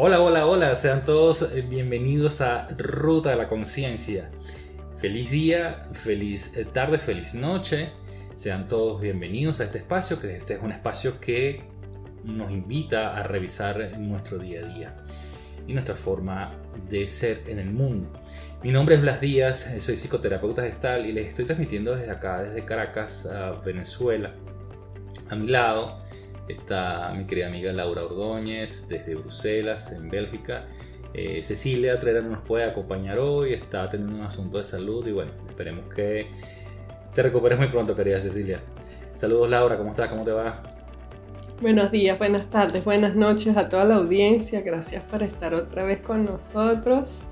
Hola, 0.00 0.20
hola, 0.20 0.46
hola, 0.46 0.76
sean 0.76 1.04
todos 1.04 1.48
bienvenidos 1.68 2.40
a 2.40 2.68
Ruta 2.78 3.30
de 3.30 3.36
la 3.36 3.48
Conciencia. 3.48 4.30
Feliz 4.96 5.28
día, 5.28 5.88
feliz 5.92 6.56
tarde, 6.72 6.98
feliz 6.98 7.34
noche. 7.34 7.90
Sean 8.32 8.68
todos 8.68 9.00
bienvenidos 9.00 9.58
a 9.58 9.64
este 9.64 9.78
espacio, 9.78 10.20
que 10.20 10.36
este 10.36 10.54
es 10.54 10.62
un 10.62 10.70
espacio 10.70 11.18
que 11.18 11.64
nos 12.22 12.52
invita 12.52 13.16
a 13.16 13.24
revisar 13.24 13.98
nuestro 13.98 14.38
día 14.38 14.60
a 14.60 14.72
día 14.72 14.94
y 15.66 15.72
nuestra 15.72 15.96
forma 15.96 16.52
de 16.88 17.08
ser 17.08 17.42
en 17.48 17.58
el 17.58 17.72
mundo. 17.72 18.08
Mi 18.62 18.70
nombre 18.70 18.94
es 18.94 19.00
Blas 19.00 19.20
Díaz, 19.20 19.68
soy 19.80 19.96
psicoterapeuta 19.96 20.62
gestal 20.62 21.06
y 21.06 21.12
les 21.12 21.26
estoy 21.26 21.44
transmitiendo 21.44 21.96
desde 21.96 22.12
acá, 22.12 22.44
desde 22.44 22.64
Caracas, 22.64 23.28
Venezuela. 23.64 24.32
A 25.28 25.34
mi 25.34 25.48
lado 25.48 25.98
está 26.52 27.12
mi 27.16 27.24
querida 27.24 27.48
amiga 27.48 27.72
Laura 27.72 28.04
Ordóñez 28.04 28.88
desde 28.88 29.14
Bruselas, 29.14 29.92
en 29.92 30.08
Bélgica. 30.08 30.66
Eh, 31.14 31.42
Cecilia 31.42 31.94
Otrera 31.94 32.20
no 32.20 32.30
nos 32.30 32.42
puede 32.42 32.64
acompañar 32.64 33.18
hoy, 33.18 33.54
está 33.54 33.88
teniendo 33.88 34.16
un 34.16 34.22
asunto 34.22 34.58
de 34.58 34.64
salud 34.64 35.06
y 35.06 35.12
bueno, 35.12 35.32
esperemos 35.48 35.86
que 35.86 36.28
te 37.14 37.22
recuperes 37.22 37.58
muy 37.58 37.68
pronto, 37.68 37.96
querida 37.96 38.20
Cecilia. 38.20 38.60
Saludos 39.14 39.50
Laura, 39.50 39.76
¿cómo 39.76 39.90
estás? 39.90 40.08
¿Cómo 40.08 40.24
te 40.24 40.32
va? 40.32 40.58
Buenos 41.60 41.90
días, 41.90 42.16
buenas 42.18 42.48
tardes, 42.50 42.84
buenas 42.84 43.16
noches 43.16 43.56
a 43.56 43.68
toda 43.68 43.84
la 43.84 43.96
audiencia. 43.96 44.60
Gracias 44.60 45.02
por 45.02 45.22
estar 45.22 45.54
otra 45.54 45.82
vez 45.82 46.00
con 46.00 46.24
nosotros. 46.24 47.24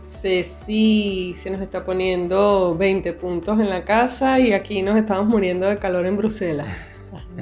Ceci 0.00 1.34
se 1.36 1.50
nos 1.50 1.60
está 1.60 1.84
poniendo 1.84 2.76
20 2.78 3.12
puntos 3.14 3.58
en 3.58 3.68
la 3.68 3.84
casa 3.84 4.38
y 4.38 4.52
aquí 4.52 4.82
nos 4.82 4.96
estamos 4.96 5.26
muriendo 5.26 5.66
de 5.66 5.78
calor 5.78 6.06
en 6.06 6.16
Bruselas. 6.16 6.68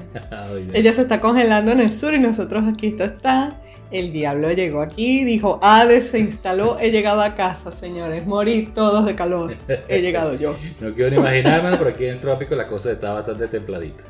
Ella 0.73 0.93
se 0.93 1.03
está 1.03 1.21
congelando 1.21 1.73
en 1.73 1.81
el 1.81 1.91
sur 1.91 2.15
y 2.15 2.19
nosotros 2.19 2.65
aquí 2.67 2.95
está. 2.99 3.61
El 3.91 4.13
diablo 4.13 4.51
llegó 4.51 4.83
aquí, 4.83 5.25
dijo, 5.25 5.61
Hades 5.63 6.09
se 6.09 6.19
instaló, 6.19 6.77
he 6.81 6.91
llegado 6.91 7.21
a 7.21 7.37
casa, 7.37 7.71
señores, 7.71 8.27
morí 8.27 8.73
todos 8.75 9.07
de 9.07 9.15
calor, 9.15 9.55
he 9.89 10.01
llegado 10.01 10.35
yo. 10.35 10.57
no 10.81 10.93
quiero 10.93 11.11
ni 11.11 11.17
imaginarme, 11.17 11.77
pero 11.77 11.91
aquí 11.91 12.05
en 12.05 12.15
el 12.15 12.21
trópico 12.21 12.57
la 12.57 12.67
cosa 12.67 12.91
está 12.91 13.13
bastante 13.13 13.47
templadita. 13.47 14.03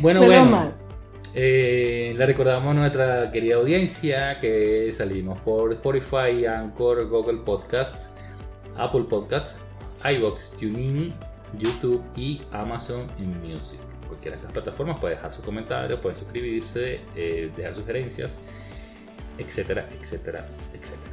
Bueno, 0.00 0.22
bueno. 0.24 0.72
Eh, 1.34 2.12
le 2.16 2.26
recordamos 2.26 2.72
a 2.72 2.80
nuestra 2.80 3.30
querida 3.30 3.54
audiencia 3.54 4.40
que 4.40 4.90
salimos 4.92 5.38
por 5.38 5.72
Spotify, 5.72 6.44
Anchor, 6.44 7.08
Google 7.08 7.38
Podcast, 7.38 8.10
Apple 8.76 9.04
Podcast, 9.08 9.58
iBox, 10.04 10.56
TuneIn, 10.58 11.14
YouTube 11.58 12.02
y 12.16 12.42
Amazon 12.50 13.06
Music 13.18 13.89
cualquiera 14.10 14.36
de 14.36 14.40
estas 14.40 14.52
plataformas 14.52 14.98
puede 14.98 15.14
dejar 15.14 15.32
su 15.32 15.42
comentario, 15.42 16.00
puede 16.00 16.16
suscribirse, 16.16 17.00
eh, 17.14 17.50
dejar 17.56 17.76
sugerencias, 17.76 18.40
etcétera, 19.38 19.86
etcétera, 19.98 20.48
etcétera. 20.74 21.12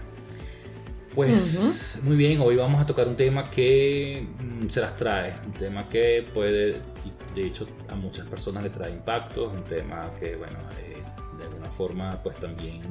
Pues 1.13 1.99
muy 2.03 2.15
bien, 2.15 2.41
hoy 2.41 2.55
vamos 2.55 2.81
a 2.81 2.85
tocar 2.85 3.07
un 3.07 3.15
tema 3.15 3.49
que 3.49 4.27
mm, 4.39 4.67
se 4.67 4.81
las 4.81 4.95
trae, 4.95 5.33
un 5.45 5.53
tema 5.53 5.87
que 5.87 6.27
puede, 6.33 6.75
de 7.35 7.45
hecho 7.45 7.67
a 7.87 7.95
muchas 7.95 8.25
personas 8.25 8.63
le 8.63 8.71
trae 8.71 8.91
impactos, 8.91 9.55
un 9.55 9.63
tema 9.63 10.11
que 10.19 10.35
bueno, 10.35 10.57
eh, 10.81 10.97
de 11.37 11.43
alguna 11.43 11.69
forma 11.69 12.19
pues 12.23 12.37
también 12.37 12.81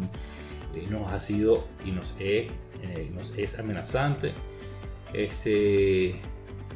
eh, 0.74 0.86
nos 0.88 1.12
ha 1.12 1.18
sido 1.18 1.66
y 1.84 1.90
nos 1.90 2.14
es, 2.20 2.50
nos 3.12 3.36
es 3.36 3.58
amenazante. 3.58 4.32
Este, 5.12 6.16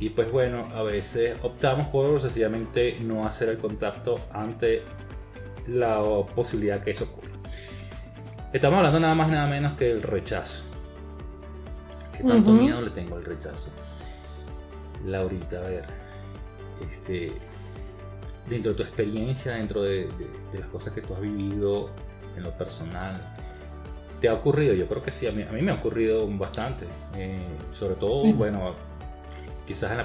y 0.00 0.08
pues 0.08 0.32
bueno, 0.32 0.64
a 0.74 0.82
veces 0.82 1.36
optamos 1.42 1.86
por 1.88 2.18
sencillamente 2.20 2.96
no 3.00 3.26
hacer 3.26 3.50
el 3.50 3.58
contacto 3.58 4.18
ante 4.32 4.82
la 5.68 6.02
posibilidad 6.34 6.82
que 6.82 6.92
eso 6.92 7.04
ocurra. 7.04 7.28
Estamos 8.50 8.78
hablando 8.78 8.98
nada 8.98 9.14
más 9.14 9.30
nada 9.30 9.46
menos 9.46 9.74
que 9.74 9.90
el 9.90 10.02
rechazo. 10.02 10.64
¿Qué 12.16 12.24
tanto 12.24 12.50
miedo 12.50 12.80
le 12.80 12.90
tengo 12.90 13.16
al 13.16 13.24
rechazo? 13.24 13.70
Laurita, 15.04 15.58
a 15.58 15.68
ver, 15.68 15.84
este, 16.90 17.32
dentro 18.48 18.72
de 18.72 18.78
tu 18.78 18.82
experiencia, 18.82 19.52
dentro 19.52 19.82
de, 19.82 20.08
las 20.58 20.68
cosas 20.70 20.94
que 20.94 21.02
tú 21.02 21.14
has 21.14 21.20
vivido 21.20 21.90
en 22.36 22.42
lo 22.42 22.56
personal, 22.56 23.36
¿te 24.18 24.30
ha 24.30 24.34
ocurrido? 24.34 24.72
Yo 24.72 24.86
creo 24.86 25.02
que 25.02 25.10
sí, 25.10 25.26
a 25.26 25.32
mí, 25.32 25.42
a 25.42 25.52
mí 25.52 25.60
me 25.60 25.72
ha 25.72 25.74
ocurrido 25.74 26.26
bastante. 26.26 26.86
Eh, 27.16 27.44
sobre 27.72 27.96
todo, 27.96 28.24
bueno, 28.32 28.74
quizás 29.70 29.92
en 29.92 29.98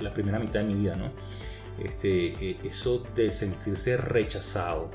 la, 0.00 0.12
primera 0.12 0.40
mitad 0.40 0.58
de 0.58 0.64
mi 0.66 0.74
vida, 0.74 0.96
¿no? 0.96 1.08
Este, 1.78 2.34
e, 2.34 2.56
eso 2.64 3.04
de 3.14 3.30
sentirse 3.30 3.96
rechazado 3.96 4.90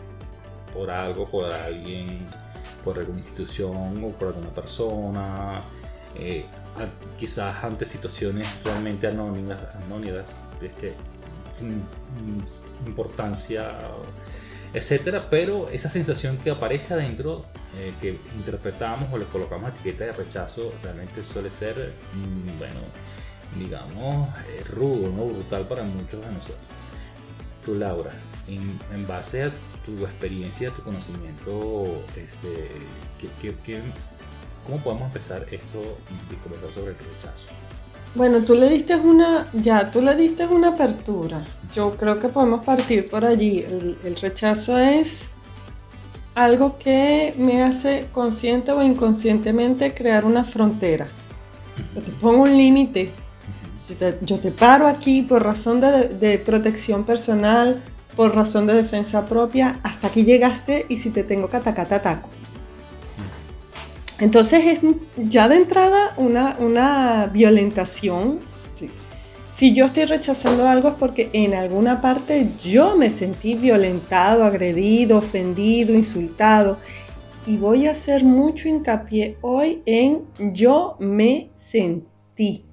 por 0.73 0.91
algo, 0.91 1.29
por 1.29 1.45
alguien, 1.45 2.27
por 2.83 2.99
alguna 2.99 3.19
institución 3.19 4.03
o 4.03 4.09
por 4.09 4.27
alguna 4.27 4.49
persona, 4.49 5.63
eh, 6.15 6.45
quizás 7.17 7.63
ante 7.63 7.85
situaciones 7.85 8.59
realmente 8.65 9.07
anónimas, 9.07 9.63
anónimas 9.75 10.43
este, 10.61 10.93
sin, 11.53 11.81
importancia, 12.85 13.71
etcétera, 14.73 15.29
pero 15.29 15.69
esa 15.69 15.89
sensación 15.89 16.37
que 16.39 16.49
aparece 16.51 16.93
adentro, 16.93 17.45
eh, 17.77 17.93
que 18.01 18.19
interpretamos 18.35 19.13
o 19.13 19.17
le 19.17 19.23
colocamos 19.27 19.69
etiqueta 19.69 20.03
de 20.03 20.11
rechazo, 20.11 20.73
realmente 20.83 21.23
suele 21.23 21.49
ser, 21.49 21.93
mm, 22.13 22.57
bueno, 22.57 22.81
digamos, 23.55 24.27
eh, 24.49 24.63
rudo, 24.69 25.09
¿no? 25.09 25.25
brutal 25.25 25.67
para 25.67 25.83
muchos 25.83 26.21
de 26.21 26.31
nosotros. 26.31 26.59
Tú, 27.63 27.75
Laura, 27.75 28.11
en, 28.47 29.07
base 29.07 29.43
a 29.43 29.51
tu 29.85 30.05
experiencia, 30.05 30.71
tu 30.71 30.83
conocimiento, 30.83 32.03
este, 32.15 32.69
cómo 34.65 34.79
podemos 34.79 35.07
empezar 35.07 35.45
esto 35.51 35.97
y 36.31 36.35
comentar 36.35 36.71
sobre 36.71 36.91
el 36.91 36.97
rechazo? 36.97 37.47
Bueno, 38.15 38.41
tú 38.41 38.55
le 38.55 38.69
diste 38.69 38.95
una, 38.95 39.47
ya, 39.53 39.91
tú 39.91 40.01
le 40.01 40.15
diste 40.15 40.47
una 40.47 40.69
apertura. 40.69 41.45
Yo 41.73 41.95
creo 41.97 42.19
que 42.19 42.29
podemos 42.29 42.65
partir 42.65 43.09
por 43.09 43.25
allí. 43.25 43.59
El, 43.59 43.97
el 44.03 44.15
rechazo 44.15 44.77
es 44.77 45.29
algo 46.33 46.77
que 46.77 47.33
me 47.37 47.63
hace 47.63 48.07
consciente 48.11 48.71
o 48.71 48.81
inconscientemente 48.81 49.93
crear 49.93 50.25
una 50.25 50.43
frontera. 50.43 51.07
Yo 51.93 52.01
te 52.01 52.11
pongo 52.13 52.43
un 52.43 52.57
límite 52.57 53.11
yo 54.21 54.39
te 54.39 54.51
paro 54.51 54.87
aquí 54.87 55.21
por 55.21 55.43
razón 55.43 55.79
de, 55.79 56.41
protección 56.43 57.03
personal, 57.05 57.83
por 58.15 58.35
razón 58.35 58.65
de 58.65 58.73
defensa 58.73 59.27
propia, 59.27 59.79
hasta 59.83 60.07
aquí 60.07 60.23
llegaste 60.23 60.85
y 60.89 60.97
si 60.97 61.11
te 61.11 61.23
tengo 61.23 61.49
que 61.49 61.57
atacar, 61.57 61.87
te 61.87 61.95
ataco. 61.95 62.29
Entonces 64.19 64.65
es 64.65 64.79
ya 65.17 65.47
de 65.47 65.57
entrada 65.57 66.15
una, 66.17 66.55
una 66.59 67.27
violentación. 67.27 68.39
Si 69.49 69.73
yo 69.73 69.85
estoy 69.85 70.05
rechazando 70.05 70.67
algo 70.67 70.89
es 70.89 70.93
porque 70.95 71.29
en 71.33 71.53
alguna 71.53 72.01
parte 72.01 72.49
yo 72.57 72.95
me 72.95 73.11
sentí 73.11 73.53
violentado, 73.55 74.43
agredido, 74.43 75.19
ofendido, 75.19 75.93
insultado. 75.93 76.77
Y 77.45 77.57
voy 77.57 77.87
a 77.87 77.91
hacer 77.91 78.23
mucho 78.23 78.67
hincapié 78.67 79.37
hoy 79.41 79.81
en 79.85 80.23
yo 80.51 80.97
me 80.99 81.49
sentí 81.55 82.66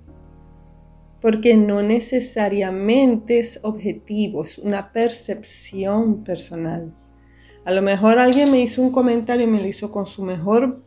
porque 1.24 1.56
no 1.56 1.80
necesariamente 1.80 3.38
es 3.38 3.60
objetivo, 3.62 4.44
es 4.44 4.58
una 4.58 4.92
percepción 4.92 6.22
personal. 6.22 6.94
A 7.64 7.72
lo 7.72 7.80
mejor 7.80 8.18
alguien 8.18 8.50
me 8.50 8.60
hizo 8.60 8.82
un 8.82 8.92
comentario 8.92 9.46
y 9.46 9.50
me 9.50 9.58
lo 9.58 9.66
hizo 9.66 9.90
con 9.90 10.04
su 10.04 10.22
mejor 10.22 10.82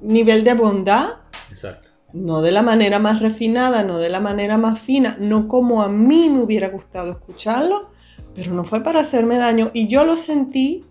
nivel 0.00 0.44
de 0.44 0.54
bondad. 0.54 1.08
Exacto. 1.50 1.88
No 2.12 2.40
de 2.40 2.52
la 2.52 2.62
manera 2.62 3.00
más 3.00 3.20
refinada, 3.20 3.82
no 3.82 3.98
de 3.98 4.10
la 4.10 4.20
manera 4.20 4.58
más 4.58 4.78
fina, 4.78 5.16
no 5.18 5.48
como 5.48 5.82
a 5.82 5.88
mí 5.88 6.30
me 6.30 6.40
hubiera 6.40 6.68
gustado 6.68 7.10
escucharlo, 7.10 7.90
pero 8.36 8.54
no 8.54 8.62
fue 8.62 8.84
para 8.84 9.00
hacerme 9.00 9.38
daño 9.38 9.72
y 9.74 9.88
yo 9.88 10.04
lo 10.04 10.16
sentí 10.16 10.84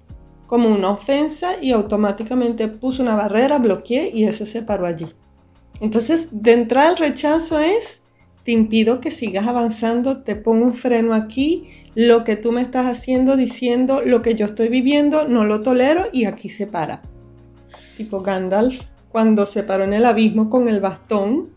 como 0.45 0.67
una 0.67 0.89
ofensa 0.89 1.53
y 1.61 1.71
automáticamente 1.71 2.67
puse 2.67 3.01
una 3.01 3.15
barrera, 3.15 3.59
bloqueé 3.59 4.11
y 4.13 4.25
eso 4.25 4.45
se 4.45 4.61
paró 4.61 4.87
allí. 4.87 5.07
Entonces, 5.79 6.27
de 6.31 6.51
entrada 6.51 6.89
el 6.89 6.97
rechazo 6.97 7.59
es 7.59 8.01
te 8.47 8.53
impido 8.53 9.01
que 9.01 9.11
sigas 9.11 9.45
avanzando, 9.45 10.23
te 10.23 10.37
pongo 10.37 10.63
un 10.63 10.73
freno 10.73 11.13
aquí, 11.13 11.67
lo 11.95 12.23
que 12.23 12.37
tú 12.37 12.53
me 12.53 12.61
estás 12.61 12.85
haciendo, 12.85 13.35
diciendo, 13.35 13.99
lo 14.05 14.21
que 14.21 14.35
yo 14.35 14.45
estoy 14.45 14.69
viviendo, 14.69 15.27
no 15.27 15.43
lo 15.43 15.63
tolero 15.63 16.05
y 16.13 16.23
aquí 16.23 16.47
se 16.47 16.65
para. 16.65 17.01
Tipo 17.97 18.21
Gandalf 18.21 18.85
cuando 19.09 19.45
se 19.45 19.63
paró 19.63 19.83
en 19.83 19.91
el 19.91 20.05
abismo 20.05 20.49
con 20.49 20.69
el 20.69 20.79
bastón 20.79 21.49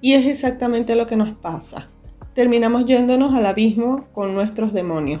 y 0.00 0.14
es 0.14 0.24
exactamente 0.24 0.94
lo 0.96 1.06
que 1.06 1.16
nos 1.16 1.36
pasa. 1.36 1.90
Terminamos 2.32 2.86
yéndonos 2.86 3.34
al 3.34 3.44
abismo 3.44 4.08
con 4.14 4.32
nuestros 4.32 4.72
demonios. 4.72 5.20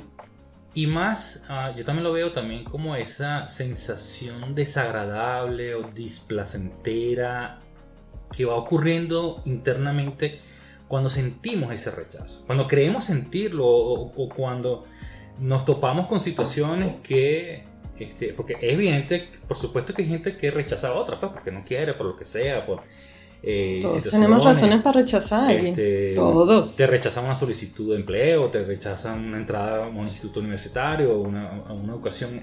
Y 0.72 0.86
más, 0.86 1.44
ah, 1.50 1.74
yo 1.76 1.84
también 1.84 2.04
lo 2.04 2.14
veo 2.14 2.32
también 2.32 2.64
como 2.64 2.96
esa 2.96 3.46
sensación 3.46 4.54
desagradable 4.54 5.74
o 5.74 5.82
displacentera 5.82 7.60
que 8.34 8.46
va 8.46 8.54
ocurriendo 8.54 9.42
internamente 9.44 10.40
cuando 10.88 11.10
sentimos 11.10 11.72
ese 11.72 11.90
rechazo, 11.90 12.42
cuando 12.46 12.66
creemos 12.68 13.04
sentirlo 13.04 13.66
o, 13.66 14.28
cuando 14.28 14.84
nos 15.38 15.64
topamos 15.64 16.06
con 16.06 16.20
situaciones 16.20 16.96
que 17.02 17.64
Este, 17.98 18.32
porque 18.32 18.54
es 18.60 18.72
evidente, 18.72 19.28
por 19.46 19.56
supuesto 19.56 19.94
que 19.94 20.02
hay 20.02 20.08
gente 20.08 20.36
que 20.36 20.50
rechaza 20.50 20.88
a 20.88 20.94
otra, 20.94 21.20
pues, 21.20 21.32
porque 21.32 21.52
no 21.52 21.64
quiere, 21.64 21.94
por 21.94 22.06
lo 22.06 22.16
que 22.16 22.24
sea, 22.24 22.66
por 22.66 22.82
eh, 23.46 23.80
Todos 23.82 24.02
tenemos 24.04 24.42
razones 24.42 24.80
para 24.80 25.00
rechazar. 25.00 25.50
Este, 25.50 26.14
Todos. 26.14 26.76
Te 26.76 26.86
rechazan 26.86 27.26
una 27.26 27.36
solicitud 27.36 27.90
de 27.90 27.96
empleo, 27.96 28.48
te 28.48 28.64
rechazan 28.64 29.22
una 29.22 29.36
entrada 29.36 29.84
a 29.84 29.88
un 29.88 29.98
instituto 29.98 30.40
universitario, 30.40 31.18
una, 31.18 31.62
a 31.66 31.74
una 31.74 31.92
educación. 31.92 32.42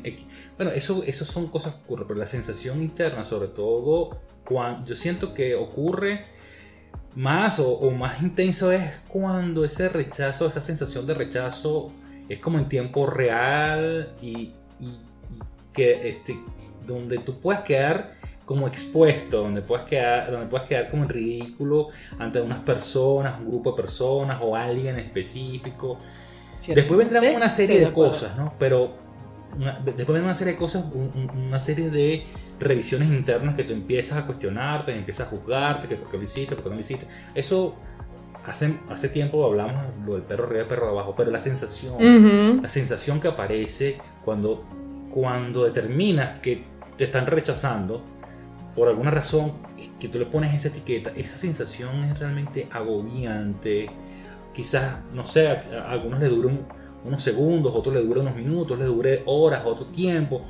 Bueno, 0.57 0.71
eso, 0.71 1.03
eso 1.03 1.25
son 1.25 1.47
cosas 1.47 1.73
que 1.73 1.81
ocurren, 1.85 2.07
pero 2.07 2.19
la 2.19 2.27
sensación 2.27 2.83
interna, 2.83 3.23
sobre 3.23 3.47
todo, 3.47 4.15
cuando, 4.45 4.85
yo 4.85 4.95
siento 4.95 5.33
que 5.33 5.55
ocurre 5.55 6.25
más 7.15 7.59
o, 7.59 7.89
más 7.91 8.21
intenso 8.21 8.71
es 8.71 9.01
cuando 9.07 9.65
ese 9.65 9.89
rechazo, 9.89 10.47
esa 10.47 10.61
sensación 10.61 11.05
de 11.05 11.13
rechazo 11.13 11.91
es 12.29 12.39
como 12.39 12.57
en 12.57 12.67
tiempo 12.67 13.05
real 13.05 14.13
y, 14.21 14.53
y 14.79 14.97
que 15.73 16.09
este, 16.09 16.39
donde 16.87 17.17
tú 17.19 17.39
puedes 17.39 17.61
quedar 17.61 18.13
como 18.45 18.67
expuesto, 18.67 19.43
donde 19.43 19.61
puedes 19.61 19.85
quedar, 19.85 20.31
donde 20.31 20.47
puedes 20.47 20.67
quedar 20.67 20.89
como 20.89 21.03
en 21.03 21.09
ridículo 21.09 21.87
ante 22.19 22.41
unas 22.41 22.59
personas, 22.59 23.39
un 23.39 23.47
grupo 23.47 23.71
de 23.71 23.77
personas 23.77 24.39
o 24.41 24.55
alguien 24.55 24.99
específico. 24.99 25.97
Después 26.67 26.97
vendrán 26.97 27.35
una 27.35 27.49
serie 27.49 27.79
de, 27.79 27.93
cosas, 27.93 28.35
¿no? 28.35 28.53
Pero 28.59 28.95
después 29.57 30.07
vendrán 30.07 30.24
una 30.25 30.36
serie 30.36 30.53
de 30.53 30.59
cosas, 30.59 30.86
una 31.33 31.59
serie 31.59 31.89
de 31.89 32.25
revisiones 32.59 33.09
internas 33.09 33.56
que 33.56 33.63
tú 33.63 33.74
empiezas 33.74 34.18
a 34.18 34.25
cuestionarte, 34.25 34.95
empiezas 34.95 35.27
a 35.27 35.30
juzgarte, 35.30 35.88
que 35.88 35.95
por 35.95 36.09
qué 36.09 36.18
lo 36.18 36.24
hiciste, 36.24 36.56
por 36.56 36.63
qué 36.63 36.69
no 36.69 36.75
lo 36.75 36.81
hiciste. 36.81 37.07
Eso 37.36 37.75
hace, 38.45 38.77
hace 38.89 39.09
tiempo 39.09 39.45
hablamos 39.45 39.83
lo 40.06 40.13
del 40.13 40.24
perro 40.24 40.45
arriba 40.45 40.63
y 40.63 40.68
perro 40.68 40.89
abajo, 40.89 41.13
pero 41.15 41.31
la 41.31 41.42
sensación, 41.42 42.62
la 42.62 42.69
sensación 42.69 43.19
que 43.19 43.27
aparece 43.27 43.98
cuando, 44.24 44.63
cuando 45.09 45.65
determinas 45.65 46.39
que 46.39 46.63
te 46.98 47.06
están 47.06 47.25
rechazando, 47.27 48.03
por 48.75 48.88
alguna 48.88 49.12
razón 49.12 49.53
que 50.00 50.07
tú 50.07 50.18
le 50.19 50.25
pones 50.25 50.53
esa 50.53 50.69
etiqueta, 50.69 51.12
esa 51.15 51.38
sensación 51.38 52.03
es 52.03 52.18
realmente 52.18 52.68
agobiante. 52.71 53.89
Quizás, 54.53 54.98
no 55.13 55.25
sé, 55.25 55.48
a, 55.48 55.89
algunos 55.89 56.19
le 56.19 56.27
dure 56.27 56.48
unos 57.06 57.24
segundos, 57.24 57.74
otros 57.75 57.95
le 57.95 58.03
dure 58.03 58.19
unos 58.19 58.36
minutos, 58.36 58.77
le 58.77 58.86
dure 58.86 59.24
horas, 59.25 59.63
otro 59.65 59.86
tiempo. 59.86 60.42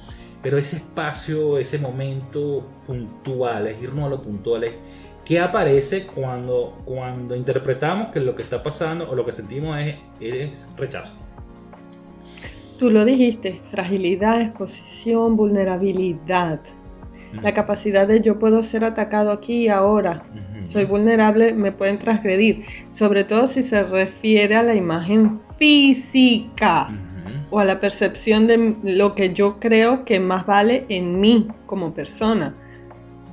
Pero 0.42 0.58
ese 0.58 0.78
espacio, 0.78 1.58
ese 1.58 1.78
momento 1.78 2.64
puntual, 2.86 3.68
es 3.68 3.82
irnos 3.82 4.06
a 4.06 4.10
lo 4.10 4.22
puntual, 4.22 4.64
es 4.64 4.74
que 5.24 5.40
aparece 5.40 6.08
cuando, 6.08 6.82
cuando 6.84 7.36
interpretamos 7.36 8.10
que 8.10 8.20
lo 8.20 8.36
que 8.36 8.42
está 8.42 8.64
pasando 8.64 9.10
o 9.10 9.16
lo 9.16 9.26
que 9.26 9.34
sentimos 9.34 9.80
es, 9.80 9.96
es 10.20 10.70
rechazo. 10.76 11.14
Tú 12.80 12.90
lo 12.90 13.06
dijiste, 13.06 13.62
fragilidad, 13.64 14.42
exposición, 14.42 15.38
vulnerabilidad 15.38 16.62
la 17.42 17.54
capacidad 17.54 18.08
de 18.08 18.22
yo 18.22 18.40
puedo 18.40 18.64
ser 18.64 18.84
atacado 18.84 19.32
aquí 19.32 19.66
y 19.66 19.70
ahora, 19.70 20.24
soy 20.66 20.86
vulnerable, 20.86 21.54
me 21.54 21.72
pueden 21.72 21.98
transgredir, 21.98 22.66
sobre 22.90 23.24
todo 23.24 23.48
si 23.48 23.64
se 23.64 23.84
refiere 23.84 24.56
a 24.56 24.64
la 24.64 24.76
imagen 24.76 25.40
física 25.58 26.90
o 27.50 27.60
a 27.60 27.66
la 27.66 27.80
percepción 27.80 28.48
de 28.48 28.76
lo 28.84 29.16
que 29.16 29.34
yo 29.34 29.60
creo 29.60 30.06
que 30.06 30.20
más 30.20 30.46
vale 30.46 30.86
en 30.90 31.20
mí 31.20 31.48
como 31.66 31.94
persona. 31.94 32.56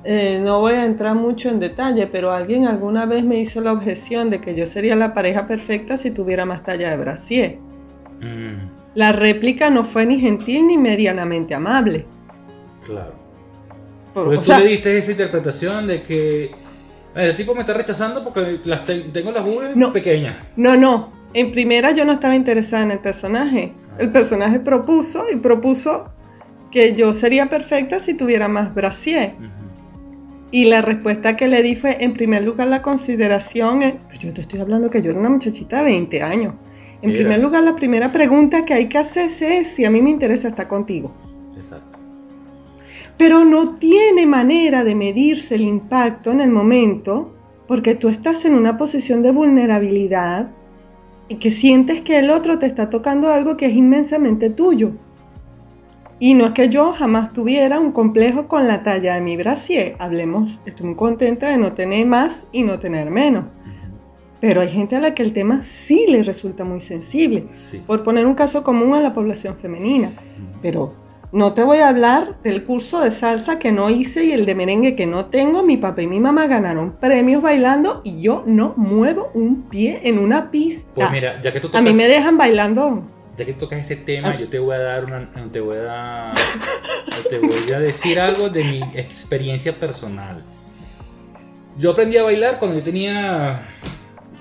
Eh, 0.03 0.39
no 0.41 0.61
voy 0.61 0.73
a 0.73 0.85
entrar 0.85 1.15
mucho 1.15 1.49
en 1.49 1.59
detalle, 1.59 2.07
pero 2.07 2.31
alguien 2.31 2.67
alguna 2.67 3.05
vez 3.05 3.23
me 3.23 3.39
hizo 3.39 3.59
la 3.61 3.73
objeción 3.73 4.29
de 4.29 4.39
que 4.39 4.55
yo 4.55 4.65
sería 4.65 4.95
la 4.95 5.13
pareja 5.13 5.45
perfecta 5.45 5.97
si 5.97 6.11
tuviera 6.11 6.45
más 6.45 6.63
talla 6.63 6.89
de 6.89 6.97
brasier. 6.97 7.57
Mm. 8.21 8.95
La 8.95 9.11
réplica 9.11 9.69
no 9.69 9.83
fue 9.83 10.05
ni 10.05 10.19
gentil 10.19 10.67
ni 10.67 10.77
medianamente 10.77 11.53
amable. 11.53 12.05
Claro. 12.85 13.18
Porque 14.13 14.37
tú 14.37 14.51
le 14.51 14.67
diste 14.67 14.97
esa 14.97 15.11
interpretación 15.11 15.87
de 15.87 16.01
que 16.01 16.51
el 17.15 17.35
tipo 17.35 17.53
me 17.53 17.61
está 17.61 17.73
rechazando 17.73 18.23
porque 18.23 18.59
las 18.65 18.83
tengo 18.83 19.31
las 19.31 19.43
boobies 19.43 19.75
pequeñas. 19.91 20.35
No, 20.55 20.75
no. 20.75 21.11
En 21.33 21.51
primera 21.51 21.91
yo 21.91 22.05
no 22.05 22.13
estaba 22.13 22.35
interesada 22.35 22.83
en 22.83 22.91
el 22.91 22.99
personaje. 22.99 23.73
El 23.97 24.09
ah. 24.09 24.13
personaje 24.13 24.59
propuso 24.59 25.25
y 25.31 25.35
propuso 25.35 26.09
que 26.71 26.95
yo 26.95 27.13
sería 27.13 27.49
perfecta 27.49 27.99
si 27.99 28.13
tuviera 28.13 28.47
más 28.47 28.73
brasier. 28.73 29.33
Y 30.51 30.65
la 30.65 30.81
respuesta 30.81 31.35
que 31.35 31.47
le 31.47 31.61
di 31.61 31.75
fue, 31.75 32.03
en 32.03 32.13
primer 32.13 32.43
lugar, 32.43 32.67
la 32.67 32.81
consideración, 32.81 33.99
yo 34.19 34.33
te 34.33 34.41
estoy 34.41 34.59
hablando 34.59 34.89
que 34.89 35.01
yo 35.01 35.11
era 35.11 35.19
una 35.19 35.29
muchachita 35.29 35.77
de 35.77 35.83
20 35.83 36.23
años. 36.23 36.53
En 37.01 37.13
primer 37.13 37.39
lugar, 37.39 37.63
la 37.63 37.75
primera 37.75 38.11
pregunta 38.11 38.65
que 38.65 38.73
hay 38.73 38.89
que 38.89 38.97
hacerse 38.97 39.59
es 39.59 39.67
si 39.67 39.85
a 39.85 39.91
mí 39.91 40.01
me 40.01 40.09
interesa 40.09 40.47
estar 40.47 40.67
contigo. 40.67 41.11
Exacto 41.55 41.98
pero 43.19 43.43
no 43.43 43.75
tiene 43.75 44.25
manera 44.25 44.85
de 44.85 44.95
medirse 44.95 45.55
el 45.55 45.61
impacto 45.63 46.31
en 46.31 46.39
el 46.39 46.49
momento 46.49 47.35
porque 47.67 47.93
tú 47.93 48.07
estás 48.07 48.45
en 48.45 48.53
una 48.53 48.77
posición 48.77 49.21
de 49.21 49.33
vulnerabilidad 49.33 50.51
y 51.27 51.35
que 51.35 51.51
sientes 51.51 51.99
que 51.99 52.17
el 52.17 52.31
otro 52.31 52.59
te 52.59 52.65
está 52.65 52.89
tocando 52.89 53.27
algo 53.27 53.57
que 53.57 53.65
es 53.65 53.75
inmensamente 53.75 54.49
tuyo. 54.49 54.93
Y 56.17 56.33
no 56.33 56.45
es 56.45 56.51
que 56.51 56.69
yo 56.69 56.93
jamás 56.93 57.33
tuviera 57.33 57.77
un 57.81 57.91
complejo 57.91 58.47
con 58.47 58.67
la 58.67 58.83
talla 58.83 59.15
de 59.15 59.21
mi 59.21 59.35
brasier. 59.35 59.97
Hablemos, 59.99 60.61
estoy 60.65 60.85
muy 60.85 60.95
contenta 60.95 61.49
de 61.49 61.57
no 61.57 61.73
tener 61.73 62.05
más 62.07 62.45
y 62.53 62.63
no 62.63 62.79
tener 62.79 63.11
menos. 63.11 63.47
Pero 64.39 64.61
hay 64.61 64.69
gente 64.69 64.95
a 64.95 65.01
la 65.01 65.13
que 65.13 65.23
el 65.23 65.33
tema 65.33 65.63
sí 65.63 66.05
le 66.07 66.23
resulta 66.23 66.63
muy 66.63 66.79
sensible. 66.79 67.47
Por 67.85 68.01
poner 68.05 68.25
un 68.25 68.35
caso 68.35 68.63
común 68.63 68.93
a 68.93 69.01
la 69.01 69.13
población 69.13 69.57
femenina. 69.57 70.13
Pero 70.61 71.08
no 71.31 71.53
te 71.53 71.63
voy 71.63 71.77
a 71.77 71.89
hablar 71.89 72.41
del 72.43 72.63
curso 72.63 73.01
de 73.01 73.11
salsa 73.11 73.59
que 73.59 73.71
no 73.71 73.89
hice 73.91 74.25
y 74.25 74.31
el 74.31 74.47
de 74.47 74.55
merengue 74.55 74.95
que 74.95 75.05
no 75.05 75.25
tengo. 75.25 75.61
Mi 75.61 75.77
papá 75.77 76.01
y 76.01 76.07
mi 76.07 76.19
mamá 76.19 76.47
ganaron 76.47 76.93
premios 76.93 77.43
bailando 77.43 78.01
y 78.03 78.19
yo 78.21 78.43
no 78.47 78.73
muevo 78.77 79.29
un 79.35 79.69
pie 79.69 80.01
en 80.05 80.17
una 80.17 80.49
pista. 80.49 80.89
Pues 80.95 81.11
mira, 81.11 81.39
ya 81.41 81.53
que 81.53 81.59
tú 81.59 81.67
tocas, 81.67 81.81
A 81.81 81.83
mí 81.83 81.93
me 81.93 82.07
dejan 82.07 82.37
bailando. 82.37 83.03
Ya 83.37 83.45
que 83.45 83.53
tocas 83.53 83.79
ese 83.79 83.97
tema, 83.97 84.31
ah. 84.31 84.39
yo 84.39 84.49
te 84.49 84.57
voy 84.57 84.75
a 84.75 84.79
dar 84.79 85.05
una. 85.05 85.29
Te 85.51 85.59
voy 85.59 85.77
a, 85.87 86.33
te 87.29 87.37
voy 87.37 87.71
a 87.73 87.79
decir 87.79 88.19
algo 88.19 88.49
de 88.49 88.63
mi 88.63 88.81
experiencia 88.95 89.73
personal. 89.73 90.43
Yo 91.77 91.91
aprendí 91.91 92.17
a 92.17 92.23
bailar 92.23 92.57
cuando 92.57 92.79
yo 92.79 92.83
tenía 92.83 93.61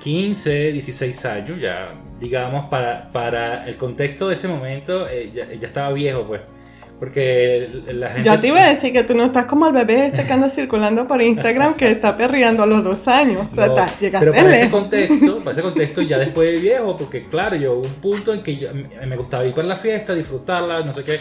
15, 0.03 0.73
16 0.73 1.25
años, 1.27 1.61
ya 1.61 1.93
digamos, 2.19 2.67
para, 2.67 3.13
para 3.13 3.69
el 3.69 3.77
contexto 3.77 4.27
de 4.27 4.35
ese 4.35 4.49
momento, 4.49 5.09
eh, 5.09 5.31
ya, 5.33 5.53
ya 5.53 5.69
estaba 5.69 5.93
viejo, 5.93 6.27
pues. 6.27 6.41
Porque 6.99 7.69
la 7.93 8.09
gente. 8.09 8.25
Ya 8.25 8.41
te 8.41 8.49
iba 8.49 8.61
a 8.61 8.69
decir 8.69 8.93
que 8.93 9.05
tú 9.05 9.15
no 9.15 9.25
estás 9.25 9.47
como 9.47 9.69
el 9.69 9.73
bebé 9.73 10.07
este 10.07 10.27
que 10.27 10.33
anda 10.33 10.51
circulando 10.51 11.07
por 11.07 11.23
Instagram 11.23 11.77
que 11.77 11.91
está 11.91 12.17
perreando 12.17 12.65
a 12.65 12.67
los 12.67 12.83
dos 12.83 13.07
años. 13.07 13.47
o 13.53 13.55
sea, 13.55 13.87
pero 14.19 14.33
para 14.33 14.57
ese 14.57 14.71
contexto, 14.71 15.39
para 15.39 15.53
ese 15.53 15.63
contexto 15.63 16.03
ya 16.03 16.19
después 16.19 16.53
de 16.53 16.59
viejo, 16.59 16.97
porque 16.97 17.25
claro, 17.27 17.55
yo 17.55 17.79
un 17.79 17.93
punto 17.95 18.35
en 18.35 18.43
que 18.43 18.57
yo, 18.57 18.69
me 19.07 19.17
gustaba 19.17 19.45
ir 19.45 19.55
para 19.55 19.69
la 19.69 19.77
fiesta, 19.77 20.13
disfrutarla, 20.15 20.81
no 20.81 20.93
sé 20.93 21.05
qué. 21.05 21.17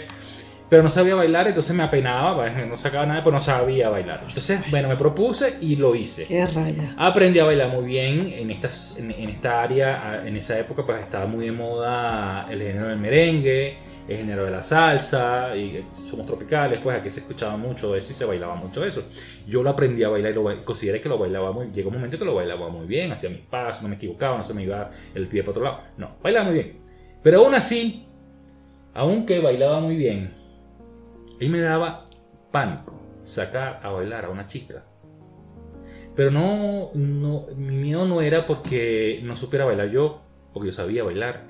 Pero 0.69 0.83
no 0.83 0.89
sabía 0.89 1.15
bailar, 1.15 1.47
entonces 1.47 1.73
me 1.73 1.83
apenaba, 1.83 2.49
no 2.49 2.75
sacaba 2.75 3.05
nada, 3.05 3.23
pero 3.23 3.35
no 3.35 3.39
sabía 3.39 3.89
bailar. 3.89 4.25
Entonces, 4.27 4.59
bueno, 4.69 4.89
me 4.89 4.97
propuse 4.97 5.53
y 5.61 5.77
lo 5.77 5.95
hice. 5.95 6.25
Qué 6.25 6.45
raya. 6.45 6.93
Aprendí 6.97 7.39
a 7.39 7.45
bailar 7.45 7.69
muy 7.69 7.85
bien 7.85 8.27
en, 8.35 8.51
estas, 8.51 8.97
en, 8.99 9.11
en 9.11 9.29
esta 9.29 9.61
área. 9.61 10.23
En 10.25 10.35
esa 10.35 10.59
época, 10.59 10.85
pues 10.85 10.99
estaba 10.99 11.25
muy 11.25 11.45
de 11.45 11.53
moda 11.53 12.47
el 12.49 12.61
género 12.61 12.89
del 12.89 12.97
merengue 12.97 13.86
el 14.07 14.17
género 14.17 14.45
de 14.45 14.51
la 14.51 14.63
salsa, 14.63 15.55
y 15.55 15.85
somos 15.93 16.25
tropicales, 16.25 16.79
pues 16.81 16.97
aquí 16.97 17.09
se 17.09 17.19
escuchaba 17.19 17.57
mucho 17.57 17.95
eso 17.95 18.11
y 18.11 18.13
se 18.15 18.25
bailaba 18.25 18.55
mucho 18.55 18.85
eso. 18.85 19.03
Yo 19.45 19.63
lo 19.63 19.69
aprendí 19.69 20.03
a 20.03 20.09
bailar 20.09 20.31
y 20.31 20.35
lo, 20.35 20.63
consideré 20.63 21.01
que 21.01 21.09
lo 21.09 21.17
bailaba 21.17 21.51
muy 21.51 21.71
Llegó 21.71 21.89
un 21.89 21.95
momento 21.95 22.17
que 22.17 22.25
lo 22.25 22.35
bailaba 22.35 22.69
muy 22.69 22.87
bien, 22.87 23.11
hacía 23.11 23.29
mis 23.29 23.39
pasos, 23.39 23.83
no 23.83 23.89
me 23.89 23.95
equivocaba, 23.95 24.37
no 24.37 24.43
se 24.43 24.53
me 24.53 24.63
iba 24.63 24.89
el 25.13 25.27
pie 25.27 25.41
para 25.43 25.51
otro 25.51 25.63
lado. 25.63 25.79
No, 25.97 26.15
bailaba 26.21 26.45
muy 26.45 26.53
bien. 26.53 26.79
Pero 27.21 27.39
aún 27.39 27.55
así, 27.55 28.07
aunque 28.93 29.39
bailaba 29.39 29.79
muy 29.79 29.95
bien, 29.95 30.31
él 31.39 31.49
me 31.49 31.59
daba 31.59 32.05
pánico 32.51 33.01
sacar 33.23 33.81
a 33.83 33.89
bailar 33.89 34.25
a 34.25 34.29
una 34.29 34.47
chica. 34.47 34.85
Pero 36.15 36.31
no, 36.31 36.91
mi 36.93 37.75
miedo 37.75 38.05
no 38.05 38.21
era 38.21 38.45
porque 38.45 39.19
no 39.23 39.35
supiera 39.35 39.65
bailar 39.65 39.91
yo, 39.91 40.21
porque 40.53 40.69
yo 40.69 40.73
sabía 40.73 41.03
bailar 41.03 41.43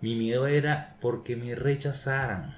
mi 0.00 0.14
miedo 0.14 0.46
era 0.46 0.94
porque 1.00 1.36
me 1.36 1.54
rechazaran. 1.54 2.54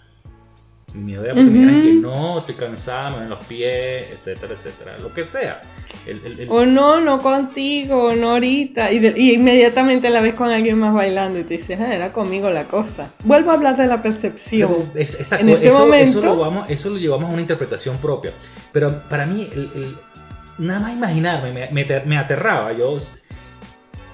Mi 0.93 1.03
miedo 1.03 1.25
era 1.25 1.35
porque 1.35 1.51
me 1.51 1.59
dijeran 1.59 1.83
que 1.83 1.93
no, 1.93 2.41
estoy 2.41 2.57
cansada, 2.57 3.11
me 3.11 3.21
ven 3.21 3.31
los 3.31 3.45
pies, 3.45 4.09
etcétera, 4.11 4.55
etcétera. 4.55 4.99
Lo 4.99 5.15
que 5.15 5.25
sea. 5.25 5.61
O 6.49 6.67
no, 6.67 7.01
no 7.01 7.21
contigo, 7.21 8.15
no 8.15 8.33
ahorita. 8.33 8.93
Y, 8.93 9.35
inmediatamente 9.35 10.11
la 10.11 10.21
ves 10.21 10.35
con 10.35 10.51
alguien 10.51 10.79
más 10.79 10.93
bailando 10.93 11.39
y 11.39 11.45
te 11.45 11.59
dices, 11.59 11.79
ah, 11.81 11.95
era 11.95 12.13
conmigo 12.13 12.51
la 12.51 12.65
cosa. 12.65 13.09
Vuelvo 13.25 13.53
a 13.53 13.55
hablar 13.55 13.77
de 13.77 13.87
la 13.87 14.03
percepción. 14.03 14.91
exacto, 14.97 15.47
eso, 15.57 16.21
lo 16.21 16.37
vamos, 16.37 16.69
eso 16.69 16.91
lo 16.91 16.99
llevamos 16.99 17.31
a 17.31 17.33
una 17.33 17.43
interpretación 17.43 17.99
propia. 17.99 18.33
Pero 18.73 19.03
para 19.09 19.27
mí, 19.27 19.49
nada 20.59 20.81
más 20.81 20.93
imaginarme, 20.93 21.71
me, 21.71 21.85
me 22.05 22.19
aterraba 22.19 22.73
yo 22.73 22.99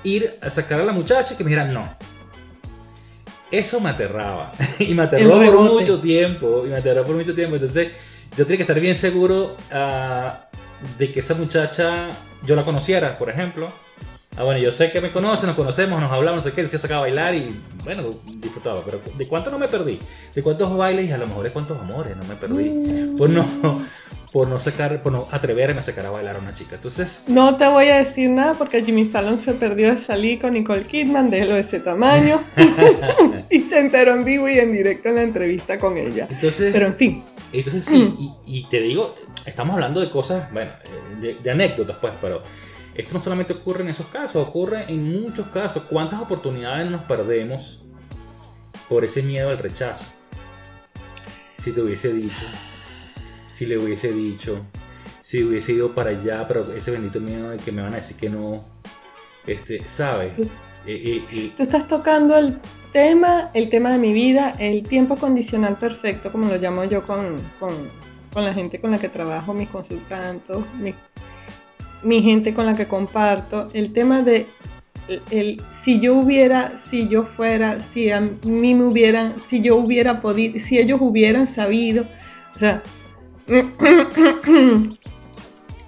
ir 0.05 0.39
a 0.43 0.51
sacar 0.51 0.81
a 0.81 0.85
la 0.85 0.93
muchacha 0.93 1.35
y 1.35 1.37
que 1.39 1.43
me 1.43 1.51
dijeran 1.51 1.73
no 1.73 2.06
Eso 3.51 3.81
me 3.81 3.91
aterraba. 3.91 4.53
y 4.79 4.95
me 4.95 5.05
aterró 5.05 5.31
por 5.31 5.73
mucho 5.73 6.01
tiempo. 6.01 6.65
Y 6.67 6.69
me 6.69 6.77
aterró 6.77 7.05
por 7.05 7.17
mucho 7.17 7.35
tiempo. 7.35 7.57
Entonces, 7.57 7.93
yo 8.37 8.45
tenía 8.45 8.59
que 8.59 8.63
estar 8.63 8.81
bien 8.81 8.95
seguro 8.95 9.57
ah, 9.73 10.49
de 10.99 11.13
que 11.13 11.21
esa 11.21 11.35
muchacha 11.35 12.11
yo 12.45 12.57
la 12.57 12.65
conociera, 12.65 13.17
por 13.19 13.31
ejemplo. 13.31 13.69
Ah, 14.37 14.43
bueno, 14.43 14.61
yo 14.61 14.71
sé 14.71 14.93
que 14.93 15.01
me 15.01 15.13
conoce, 15.13 15.47
nos 15.47 15.57
conocemos, 15.57 15.99
nos 15.99 16.13
hablamos, 16.13 16.45
no 16.45 16.51
sé 16.51 16.55
qué, 16.55 16.67
yo 16.67 16.79
sacaba 16.79 16.99
a 16.99 17.03
bailar 17.03 17.35
y 17.35 17.59
bueno, 17.85 18.03
disfrutaba. 18.27 18.83
Pero 18.85 19.01
¿de 19.17 19.27
cuánto 19.27 19.51
no 19.51 19.59
me 19.59 19.67
perdí? 19.67 19.99
¿De 20.35 20.43
cuántos 20.43 20.77
bailes 20.77 21.09
y 21.09 21.13
a 21.13 21.17
lo 21.17 21.27
mejor 21.27 21.45
de 21.45 21.53
cuántos 21.53 21.81
amores 21.81 22.15
no 22.17 22.25
me 22.25 22.37
perdí? 22.37 23.15
Pues 23.17 23.31
no, 23.31 23.47
por 24.37 24.49
no 24.49 24.61
sacar, 24.61 25.03
por 25.03 25.13
no 25.13 25.27
atreverme 25.31 25.79
a 25.79 25.83
sacar 25.83 26.05
a 26.05 26.11
bailar 26.11 26.37
a 26.37 26.41
una 26.41 26.53
chica. 26.53 26.75
Entonces. 26.75 27.25
No 27.27 27.57
te 27.57 27.67
voy 27.69 27.89
a 27.89 28.05
decir 28.05 28.29
nada 28.29 28.53
porque 28.53 28.85
Jimmy 28.85 29.07
Fallon 29.07 29.39
se 29.39 29.55
perdió 29.55 29.95
de 29.95 30.05
salir 30.05 30.43
con 30.43 30.53
Nicole 30.53 30.87
Kidman, 30.87 31.31
de 31.31 31.47
de 31.47 31.61
ese 31.61 31.81
tamaño. 31.81 32.39
y 33.51 33.61
se 33.61 33.79
enteró 33.79 34.13
en 34.13 34.27
vivo 34.27 34.47
y 34.47 34.59
en 34.59 34.73
directo 34.73 35.09
en 35.09 35.15
la 35.15 35.23
entrevista 35.23 35.79
con 35.79 35.97
ella. 35.97 36.27
Entonces. 36.29 36.71
Pero 36.71 36.85
en 36.85 36.95
fin. 36.97 37.25
Entonces 37.51 37.85
sí, 37.89 38.15
y, 38.45 38.69
te 38.69 38.83
digo, 38.83 39.15
estamos 39.47 39.73
hablando 39.73 40.01
de 40.01 40.11
cosas, 40.11 40.53
bueno, 40.53 40.73
eh, 41.23 41.39
de, 41.43 41.51
anécdotas, 41.51 41.97
pues, 41.99 42.13
pero 42.21 42.43
esto 42.95 43.15
no 43.15 43.23
solamente 43.23 43.55
ocurre 43.55 43.85
en 43.85 43.89
esos 43.89 44.09
casos, 44.09 44.47
ocurre 44.47 44.85
en 44.89 45.19
muchos 45.19 45.47
casos. 45.47 45.85
¿Cuántas 45.89 46.21
oportunidades 46.21 46.91
nos 46.91 47.05
perdemos 47.05 47.83
por 48.87 49.03
ese 49.03 49.23
miedo 49.23 49.49
al 49.49 49.57
rechazo? 49.57 50.05
Si 51.57 51.73
te 51.73 51.81
hubiese 51.81 52.13
dicho 52.13 52.45
si 53.57 53.65
le 53.65 53.79
hubiese 53.79 54.13
dicho, 54.13 54.67
si 55.23 55.43
hubiese 55.43 55.73
ido 55.73 55.95
para 55.95 56.11
allá, 56.11 56.47
pero 56.47 56.61
ese 56.75 56.91
bendito 56.91 57.21
miedo 57.21 57.49
de 57.49 57.57
que 57.57 57.73
me 57.73 57.81
van 57.81 57.95
a 57.95 57.97
decir 57.97 58.19
que 58.19 58.29
no, 58.29 58.63
este, 59.47 59.81
¿sabes? 59.89 60.39
Eh, 60.39 60.45
eh, 60.87 61.25
eh. 61.33 61.53
Tú 61.57 61.63
estás 61.63 61.89
tocando 61.89 62.37
el 62.37 62.59
tema, 62.93 63.51
el 63.55 63.71
tema 63.71 63.93
de 63.93 63.97
mi 63.97 64.13
vida, 64.13 64.53
el 64.59 64.83
tiempo 64.83 65.17
condicional 65.17 65.79
perfecto, 65.79 66.31
como 66.31 66.51
lo 66.51 66.59
llamo 66.59 66.85
yo 66.85 67.03
con, 67.03 67.35
la 68.35 68.53
gente 68.53 68.79
con 68.79 68.91
la 68.91 68.99
que 68.99 69.09
trabajo, 69.09 69.55
mis 69.55 69.71
consultantes, 69.71 70.59
mi, 72.03 72.23
gente 72.23 72.53
con 72.53 72.67
la 72.67 72.75
que 72.75 72.87
comparto, 72.87 73.69
el 73.73 73.95
tema 73.95 74.21
de 74.21 74.45
el, 75.31 75.63
si 75.83 75.99
yo 75.99 76.13
hubiera, 76.13 76.79
si 76.91 77.09
yo 77.09 77.23
fuera, 77.23 77.81
si 77.81 78.11
a 78.11 78.21
mí 78.21 78.75
me 78.75 78.85
hubieran, 78.85 79.37
si 79.49 79.63
yo 79.63 79.77
hubiera 79.77 80.21
podido, 80.21 80.61
si 80.61 80.79
ellos 80.79 81.01
hubieran 81.01 81.49
sabido, 81.49 82.05
o 82.55 82.59
sea, 82.59 82.83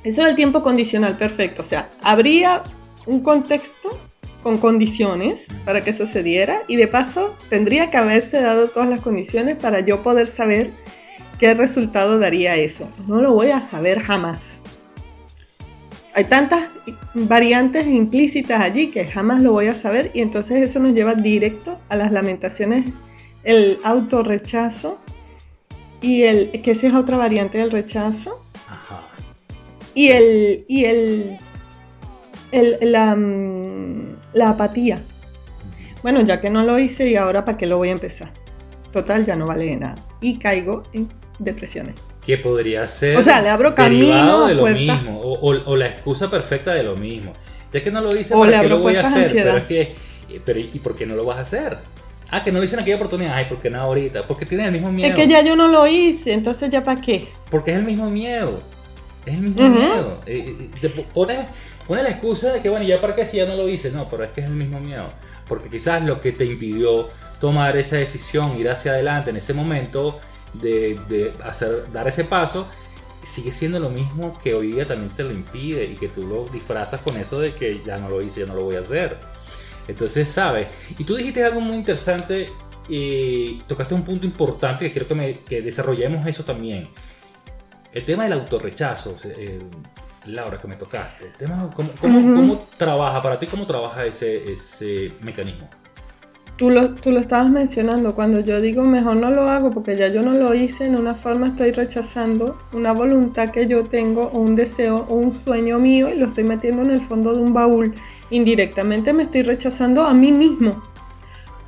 eso 0.04 0.22
es 0.22 0.28
el 0.28 0.36
tiempo 0.36 0.62
condicional 0.62 1.16
perfecto. 1.16 1.62
O 1.62 1.64
sea, 1.64 1.88
habría 2.02 2.62
un 3.06 3.20
contexto 3.20 3.98
con 4.42 4.58
condiciones 4.58 5.46
para 5.64 5.82
que 5.82 5.92
sucediera 5.92 6.62
y 6.68 6.76
de 6.76 6.86
paso 6.86 7.34
tendría 7.50 7.90
que 7.90 7.96
haberse 7.96 8.40
dado 8.40 8.68
todas 8.68 8.88
las 8.88 9.00
condiciones 9.00 9.56
para 9.56 9.80
yo 9.80 10.02
poder 10.02 10.28
saber 10.28 10.70
qué 11.38 11.54
resultado 11.54 12.18
daría 12.18 12.56
eso. 12.56 12.88
No 13.06 13.20
lo 13.20 13.32
voy 13.32 13.50
a 13.50 13.68
saber 13.68 14.00
jamás. 14.00 14.60
Hay 16.14 16.24
tantas 16.24 16.68
variantes 17.14 17.86
implícitas 17.86 18.60
allí 18.60 18.88
que 18.88 19.06
jamás 19.06 19.42
lo 19.42 19.52
voy 19.52 19.66
a 19.68 19.74
saber 19.74 20.10
y 20.14 20.20
entonces 20.20 20.68
eso 20.68 20.80
nos 20.80 20.94
lleva 20.94 21.14
directo 21.14 21.78
a 21.88 21.96
las 21.96 22.10
lamentaciones, 22.10 22.90
el 23.44 23.78
autorrechazo 23.84 24.98
y 26.00 26.22
el, 26.22 26.62
que 26.62 26.72
esa 26.72 26.88
es 26.88 26.94
otra 26.94 27.16
variante 27.16 27.58
del 27.58 27.70
rechazo. 27.70 28.44
Ajá. 28.68 29.00
Y 29.94 30.08
el, 30.08 30.64
y 30.68 30.84
el, 30.84 31.38
la, 32.52 33.16
mm, 33.16 34.16
la 34.34 34.50
apatía. 34.50 35.00
Bueno, 36.02 36.22
ya 36.22 36.40
que 36.40 36.50
no 36.50 36.62
lo 36.62 36.78
hice 36.78 37.08
y 37.08 37.16
ahora 37.16 37.44
para 37.44 37.58
qué 37.58 37.66
lo 37.66 37.78
voy 37.78 37.88
a 37.88 37.92
empezar. 37.92 38.32
Total, 38.92 39.26
ya 39.26 39.36
no 39.36 39.46
vale 39.46 39.66
de 39.66 39.76
nada. 39.76 39.96
Y 40.20 40.38
caigo 40.38 40.84
en 40.92 41.08
depresiones. 41.38 41.96
Que 42.24 42.38
podría 42.38 42.86
ser 42.86 43.16
o 43.16 43.22
sea, 43.22 43.40
le 43.40 43.48
abro 43.48 43.74
camino 43.74 44.46
de 44.46 44.54
lo 44.54 44.66
mismo. 44.66 45.20
O, 45.20 45.76
la 45.76 45.86
excusa 45.86 46.30
perfecta 46.30 46.74
de 46.74 46.82
lo 46.82 46.96
mismo. 46.96 47.32
Ya 47.72 47.82
que 47.82 47.90
no 47.90 48.00
lo 48.00 48.14
hice, 48.16 48.34
¿para 48.34 48.60
qué 48.60 48.68
lo 48.68 48.78
voy 48.78 48.96
a 48.96 49.00
hacer? 49.00 49.32
Pero 49.32 49.56
es 49.56 49.64
que, 49.64 49.94
pero 50.44 50.58
¿y 50.58 50.78
por 50.82 50.96
qué 50.96 51.06
no 51.06 51.16
lo 51.16 51.24
vas 51.24 51.38
a 51.38 51.40
hacer? 51.42 51.78
Ah, 52.30 52.44
que 52.44 52.52
no 52.52 52.58
lo 52.58 52.64
hice 52.64 52.74
en 52.74 52.82
aquella 52.82 52.96
oportunidad. 52.96 53.34
Ay, 53.34 53.46
¿por 53.46 53.58
qué 53.58 53.70
no 53.70 53.80
ahorita? 53.80 54.26
Porque 54.26 54.44
tienes 54.44 54.66
el 54.66 54.72
mismo 54.72 54.92
miedo. 54.92 55.08
Es 55.08 55.14
que 55.14 55.28
ya 55.28 55.42
yo 55.42 55.56
no 55.56 55.68
lo 55.68 55.86
hice, 55.86 56.32
entonces 56.32 56.70
ya 56.70 56.84
para 56.84 57.00
qué. 57.00 57.28
Porque 57.50 57.70
es 57.70 57.78
el 57.78 57.84
mismo 57.84 58.10
miedo. 58.10 58.60
Es 59.24 59.34
el 59.34 59.40
mismo 59.40 59.68
miedo. 59.68 60.20
Eh, 60.26 60.56
eh, 60.60 60.70
te 60.80 60.88
pones, 60.88 61.38
la 61.88 62.10
excusa 62.10 62.52
de 62.52 62.60
que, 62.60 62.68
bueno, 62.68 62.84
ya 62.84 63.00
para 63.00 63.14
qué 63.14 63.24
si 63.24 63.38
ya 63.38 63.46
no 63.46 63.54
lo 63.54 63.68
hice. 63.68 63.90
No, 63.92 64.08
pero 64.10 64.24
es 64.24 64.30
que 64.30 64.42
es 64.42 64.46
el 64.46 64.54
mismo 64.54 64.78
miedo. 64.78 65.10
Porque 65.48 65.70
quizás 65.70 66.04
lo 66.04 66.20
que 66.20 66.32
te 66.32 66.44
impidió 66.44 67.08
tomar 67.40 67.76
esa 67.76 67.96
decisión, 67.96 68.58
ir 68.58 68.68
hacia 68.68 68.92
adelante 68.92 69.30
en 69.30 69.36
ese 69.36 69.54
momento, 69.54 70.20
de, 70.54 70.98
de 71.08 71.32
hacer, 71.44 71.90
dar 71.92 72.08
ese 72.08 72.24
paso, 72.24 72.66
sigue 73.22 73.52
siendo 73.52 73.78
lo 73.78 73.90
mismo 73.90 74.38
que 74.42 74.54
hoy 74.54 74.72
día 74.72 74.86
también 74.86 75.10
te 75.10 75.22
lo 75.22 75.32
impide 75.32 75.84
y 75.84 75.94
que 75.94 76.08
tú 76.08 76.26
lo 76.26 76.44
disfrazas 76.46 77.00
con 77.00 77.16
eso 77.16 77.40
de 77.40 77.54
que 77.54 77.82
ya 77.84 77.98
no 77.98 78.08
lo 78.08 78.22
hice, 78.22 78.40
ya 78.40 78.46
no 78.46 78.54
lo 78.54 78.62
voy 78.64 78.76
a 78.76 78.80
hacer. 78.80 79.16
Entonces, 79.88 80.28
¿sabes? 80.28 80.68
Y 80.98 81.04
tú 81.04 81.16
dijiste 81.16 81.42
algo 81.42 81.60
muy 81.60 81.76
interesante 81.76 82.52
y 82.88 83.60
tocaste 83.66 83.94
un 83.94 84.02
punto 84.02 84.26
importante 84.26 84.84
que 84.84 84.92
quiero 84.92 85.08
que, 85.08 85.14
me, 85.14 85.38
que 85.40 85.62
desarrollemos 85.62 86.26
eso 86.26 86.44
también. 86.44 86.88
El 87.92 88.04
tema 88.04 88.24
del 88.24 88.34
autorrechazo, 88.34 89.16
eh, 89.24 89.60
Laura, 90.26 90.58
que 90.58 90.68
me 90.68 90.76
tocaste. 90.76 91.26
El 91.26 91.32
tema, 91.32 91.70
¿cómo, 91.74 91.90
cómo, 92.00 92.68
trabaja 92.76 93.22
para 93.22 93.38
ti? 93.38 93.46
¿Cómo 93.46 93.66
trabaja 93.66 94.04
ese, 94.04 94.52
ese 94.52 95.12
mecanismo? 95.20 95.68
Tú 96.58 96.70
lo, 96.70 96.90
tú 96.90 97.12
lo 97.12 97.20
estabas 97.20 97.50
mencionando, 97.50 98.16
cuando 98.16 98.40
yo 98.40 98.60
digo 98.60 98.82
mejor 98.82 99.14
no 99.14 99.30
lo 99.30 99.48
hago 99.48 99.70
porque 99.70 99.94
ya 99.94 100.08
yo 100.08 100.22
no 100.22 100.32
lo 100.32 100.54
hice, 100.54 100.86
en 100.86 100.96
una 100.96 101.14
forma 101.14 101.46
estoy 101.46 101.70
rechazando 101.70 102.58
una 102.72 102.90
voluntad 102.92 103.50
que 103.50 103.68
yo 103.68 103.84
tengo 103.84 104.24
o 104.32 104.40
un 104.40 104.56
deseo 104.56 105.06
o 105.08 105.14
un 105.14 105.32
sueño 105.32 105.78
mío 105.78 106.12
y 106.12 106.18
lo 106.18 106.26
estoy 106.26 106.42
metiendo 106.42 106.82
en 106.82 106.90
el 106.90 107.00
fondo 107.00 107.32
de 107.32 107.42
un 107.42 107.54
baúl. 107.54 107.94
Indirectamente 108.30 109.12
me 109.12 109.22
estoy 109.22 109.42
rechazando 109.42 110.02
a 110.02 110.14
mí 110.14 110.32
mismo. 110.32 110.82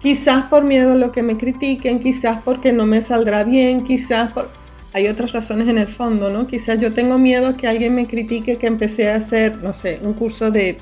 Quizás 0.01 0.47
por 0.47 0.65
miedo 0.65 0.93
a 0.93 0.97
lo 0.97 1.13
que 1.13 1.23
me 1.23 1.37
critiquen, 1.37 2.01
quizás 2.01 2.41
porque 2.45 2.73
no 2.73 2.85
me 2.85 3.01
saldrá 3.01 3.45
bien, 3.45 3.85
quizás 3.85 4.33
por... 4.33 4.49
Hay 4.93 5.07
otras 5.07 5.31
razones 5.31 5.69
en 5.69 5.79
el 5.79 5.87
fondo, 5.87 6.31
¿no? 6.31 6.49
Quizás 6.49 6.81
yo 6.81 6.93
tengo 6.93 7.17
miedo 7.17 7.47
a 7.47 7.57
que 7.57 7.69
alguien 7.69 7.95
me 7.95 8.09
critique 8.09 8.57
que 8.57 8.67
empecé 8.67 9.09
a 9.13 9.17
hacer, 9.17 9.59
no 9.63 9.73
sé, 9.73 10.01
un 10.03 10.15
curso 10.15 10.51
de... 10.51 10.79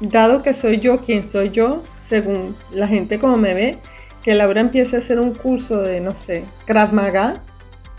Dado 0.00 0.42
que 0.42 0.54
soy 0.54 0.78
yo 0.78 0.98
quien 0.98 1.26
soy 1.26 1.50
yo, 1.50 1.82
según 2.08 2.56
la 2.72 2.88
gente 2.88 3.18
como 3.18 3.36
me 3.36 3.54
ve, 3.54 3.78
que 4.22 4.34
Laura 4.34 4.60
empiece 4.60 4.96
a 4.96 4.98
hacer 4.98 5.20
un 5.20 5.34
curso 5.34 5.82
de, 5.82 6.00
no 6.00 6.14
sé, 6.14 6.44
Krav 6.64 6.92
Maga, 6.92 7.42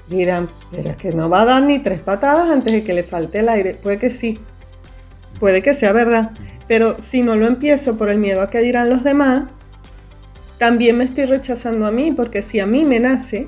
dirán, 0.08 0.50
pero 0.72 0.92
es 0.92 0.98
que 0.98 1.12
no 1.12 1.30
va 1.30 1.42
a 1.42 1.46
dar 1.46 1.64
ni 1.64 1.80
tres 1.80 2.00
patadas 2.00 2.50
antes 2.50 2.74
de 2.74 2.84
que 2.84 2.94
le 2.94 3.04
falte 3.04 3.40
el 3.40 3.50
aire. 3.50 3.74
Puede 3.76 3.98
que 3.98 4.10
sí, 4.10 4.40
puede 5.40 5.62
que 5.62 5.74
sea 5.74 5.92
verdad, 5.92 6.32
pero 6.68 6.98
si 7.02 7.22
no 7.22 7.36
lo 7.36 7.48
empiezo 7.48 7.98
por 7.98 8.10
el 8.10 8.18
miedo 8.18 8.42
a 8.42 8.50
que 8.50 8.60
dirán 8.60 8.90
los 8.90 9.04
demás, 9.04 9.44
también 10.58 10.98
me 10.98 11.04
estoy 11.04 11.26
rechazando 11.26 11.86
a 11.86 11.92
mí, 11.92 12.12
porque 12.12 12.42
si 12.42 12.60
a 12.60 12.66
mí 12.66 12.84
me 12.84 13.00
nace, 13.00 13.48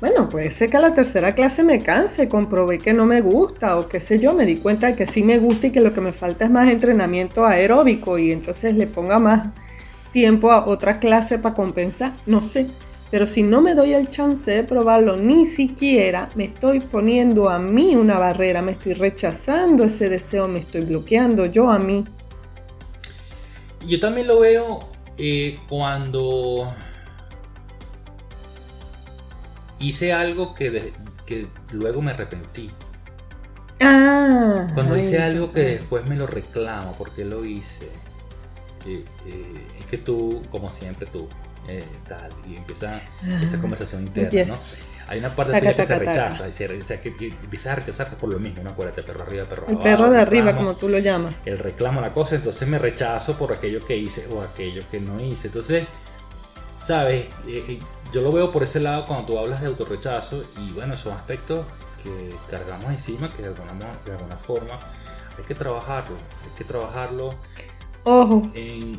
bueno, 0.00 0.28
puede 0.28 0.50
ser 0.50 0.68
que 0.68 0.76
a 0.76 0.80
la 0.80 0.94
tercera 0.94 1.32
clase 1.32 1.62
me 1.62 1.78
canse, 1.78 2.28
comprobé 2.28 2.78
que 2.78 2.92
no 2.92 3.06
me 3.06 3.20
gusta 3.20 3.78
o 3.78 3.88
qué 3.88 4.00
sé 4.00 4.18
yo, 4.18 4.34
me 4.34 4.44
di 4.46 4.56
cuenta 4.56 4.88
de 4.88 4.96
que 4.96 5.06
sí 5.06 5.22
me 5.22 5.38
gusta 5.38 5.68
y 5.68 5.70
que 5.70 5.80
lo 5.80 5.94
que 5.94 6.00
me 6.00 6.12
falta 6.12 6.44
es 6.44 6.50
más 6.50 6.68
entrenamiento 6.68 7.46
aeróbico 7.46 8.18
y 8.18 8.32
entonces 8.32 8.74
le 8.74 8.86
ponga 8.86 9.18
más 9.18 9.46
tiempo 10.12 10.52
a 10.52 10.66
otra 10.66 11.00
clase 11.00 11.38
para 11.38 11.54
compensar, 11.54 12.12
no 12.26 12.42
sé. 12.42 12.66
Pero 13.10 13.26
si 13.26 13.42
no 13.42 13.60
me 13.60 13.74
doy 13.74 13.92
el 13.92 14.08
chance 14.08 14.50
de 14.50 14.62
probarlo, 14.64 15.16
ni 15.16 15.44
siquiera 15.44 16.30
me 16.34 16.44
estoy 16.44 16.80
poniendo 16.80 17.50
a 17.50 17.58
mí 17.58 17.94
una 17.94 18.18
barrera, 18.18 18.62
me 18.62 18.72
estoy 18.72 18.94
rechazando 18.94 19.84
ese 19.84 20.08
deseo, 20.08 20.48
me 20.48 20.60
estoy 20.60 20.82
bloqueando 20.82 21.44
yo 21.44 21.70
a 21.70 21.78
mí. 21.78 22.04
Yo 23.86 24.00
también 24.00 24.28
lo 24.28 24.40
veo 24.40 24.88
eh, 25.18 25.58
cuando 25.68 26.72
hice 29.78 30.12
algo 30.12 30.54
que, 30.54 30.94
que 31.26 31.48
luego 31.72 32.00
me 32.00 32.12
arrepentí. 32.12 32.70
Ah, 33.80 34.68
cuando 34.74 34.96
hice 34.96 35.20
algo 35.20 35.52
que 35.52 35.60
después 35.60 36.06
me 36.06 36.16
lo 36.16 36.26
reclamo 36.26 36.94
porque 36.96 37.24
lo 37.24 37.44
hice. 37.44 37.90
Eh, 38.86 39.04
es 39.26 39.71
que 39.92 39.98
tú, 39.98 40.42
como 40.48 40.72
siempre, 40.72 41.06
tú, 41.06 41.28
eh, 41.68 41.84
tal, 42.08 42.32
y 42.48 42.56
empieza 42.56 43.02
esa 43.42 43.60
conversación 43.60 44.06
interna, 44.06 44.54
¿no? 44.54 44.58
Hay 45.06 45.18
una 45.18 45.36
parte 45.36 45.58
tuya 45.58 45.76
que 45.76 45.84
se 45.84 45.98
rechaza, 45.98 46.48
y 46.48 46.52
se, 46.52 46.66
que, 46.98 47.28
empieza 47.42 47.72
a 47.72 47.74
rechazarte 47.74 48.16
por 48.16 48.30
lo 48.30 48.38
mismo, 48.38 48.62
¿no? 48.62 48.70
Acuérdate, 48.70 49.02
perro 49.02 49.24
arriba, 49.24 49.44
perro 49.44 49.64
abajo. 49.64 49.76
El 49.76 49.84
perro 49.84 50.10
de 50.10 50.18
arriba, 50.18 50.56
como 50.56 50.76
tú 50.76 50.88
lo 50.88 50.98
llamas. 50.98 51.34
El 51.44 51.58
reclamo, 51.58 52.00
la 52.00 52.14
cosa, 52.14 52.36
entonces 52.36 52.66
me 52.66 52.78
rechazo 52.78 53.36
por 53.36 53.52
aquello 53.52 53.84
que 53.84 53.94
hice 53.94 54.26
o 54.28 54.40
aquello 54.40 54.82
que 54.90 54.98
no 54.98 55.20
hice. 55.20 55.48
Entonces, 55.48 55.84
¿sabes? 56.78 57.26
Eh, 57.46 57.78
yo 58.14 58.22
lo 58.22 58.32
veo 58.32 58.50
por 58.50 58.62
ese 58.62 58.80
lado 58.80 59.06
cuando 59.06 59.26
tú 59.26 59.38
hablas 59.38 59.60
de 59.60 59.66
autorrechazo, 59.66 60.42
y 60.58 60.72
bueno, 60.72 60.96
son 60.96 61.12
aspectos 61.12 61.66
que 62.02 62.34
cargamos 62.50 62.90
encima, 62.90 63.30
que 63.30 63.42
de 63.42 63.48
alguna, 63.48 63.72
de 64.06 64.12
alguna 64.12 64.36
forma 64.38 64.80
hay 65.36 65.44
que 65.44 65.54
trabajarlo, 65.54 66.16
hay 66.16 66.56
que 66.56 66.64
trabajarlo 66.64 67.34
Ojo, 68.04 68.50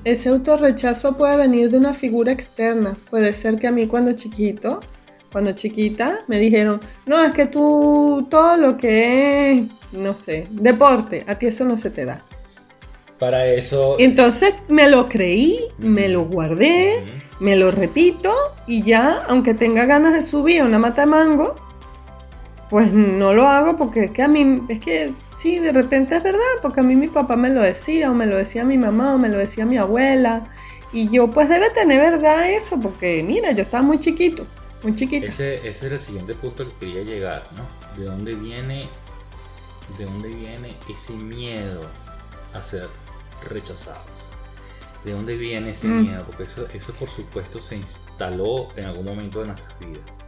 ese 0.05 0.29
autorrechazo 0.29 1.17
puede 1.17 1.35
venir 1.35 1.69
de 1.69 1.77
una 1.77 1.93
figura 1.93 2.31
externa. 2.31 2.95
Puede 3.09 3.33
ser 3.33 3.57
que 3.57 3.67
a 3.67 3.71
mí 3.71 3.87
cuando 3.87 4.13
chiquito, 4.13 4.79
cuando 5.31 5.51
chiquita, 5.51 6.21
me 6.27 6.39
dijeron, 6.39 6.79
no, 7.05 7.23
es 7.23 7.33
que 7.33 7.47
tú 7.47 8.27
todo 8.29 8.55
lo 8.55 8.77
que 8.77 9.51
es, 9.51 9.63
no 9.91 10.15
sé, 10.15 10.47
deporte, 10.51 11.25
a 11.27 11.35
ti 11.35 11.47
eso 11.47 11.65
no 11.65 11.77
se 11.77 11.89
te 11.89 12.05
da. 12.05 12.21
Para 13.19 13.45
eso... 13.47 13.97
Entonces 13.99 14.53
me 14.69 14.89
lo 14.89 15.09
creí, 15.09 15.59
me 15.79 16.07
lo 16.07 16.25
guardé, 16.25 17.03
me 17.39 17.55
lo 17.57 17.71
repito 17.71 18.33
y 18.67 18.83
ya, 18.83 19.23
aunque 19.27 19.53
tenga 19.53 19.85
ganas 19.85 20.13
de 20.13 20.23
subir 20.23 20.61
a 20.61 20.65
una 20.65 20.79
mata 20.79 21.01
de 21.01 21.07
mango, 21.07 21.55
pues 22.73 22.91
no 22.91 23.33
lo 23.33 23.47
hago 23.47 23.77
porque 23.77 24.05
es 24.05 24.11
que 24.11 24.23
a 24.23 24.27
mí, 24.27 24.63
es 24.67 24.79
que 24.79 25.13
sí, 25.37 25.59
de 25.59 25.71
repente 25.71 26.15
es 26.15 26.23
verdad, 26.23 26.39
porque 26.59 26.79
a 26.79 26.83
mí 26.83 26.95
mi 26.95 27.07
papá 27.07 27.35
me 27.35 27.51
lo 27.51 27.61
decía, 27.61 28.09
o 28.09 28.15
me 28.15 28.25
lo 28.25 28.35
decía 28.35 28.65
mi 28.65 28.79
mamá, 28.79 29.13
o 29.13 29.19
me 29.19 29.29
lo 29.29 29.37
decía 29.37 29.63
mi 29.63 29.77
abuela. 29.77 30.51
Y 30.91 31.07
yo 31.07 31.29
pues 31.29 31.49
debe 31.49 31.69
tener 31.69 31.99
verdad 31.99 32.49
eso, 32.49 32.79
porque 32.79 33.21
mira, 33.21 33.51
yo 33.51 33.61
estaba 33.61 33.83
muy 33.83 33.99
chiquito, 33.99 34.47
muy 34.81 34.95
chiquito. 34.95 35.27
Ese, 35.27 35.57
ese 35.57 35.85
es 35.85 35.93
el 35.93 35.99
siguiente 35.99 36.33
punto 36.33 36.65
que 36.67 36.87
quería 36.87 37.03
llegar, 37.03 37.43
¿no? 37.55 37.63
¿De 37.95 38.09
dónde 38.09 38.33
viene, 38.33 38.87
de 39.99 40.05
dónde 40.05 40.29
viene 40.29 40.75
ese 40.91 41.13
miedo 41.13 41.85
a 42.55 42.63
ser 42.63 42.87
rechazados? 43.51 44.01
¿De 45.05 45.11
dónde 45.11 45.37
viene 45.37 45.69
ese 45.69 45.87
mm. 45.87 46.01
miedo? 46.01 46.23
Porque 46.25 46.45
eso, 46.45 46.65
eso 46.73 46.91
por 46.93 47.09
supuesto 47.09 47.61
se 47.61 47.75
instaló 47.75 48.69
en 48.75 48.85
algún 48.85 49.05
momento 49.05 49.41
de 49.41 49.49
nuestras 49.49 49.79
vidas 49.79 50.22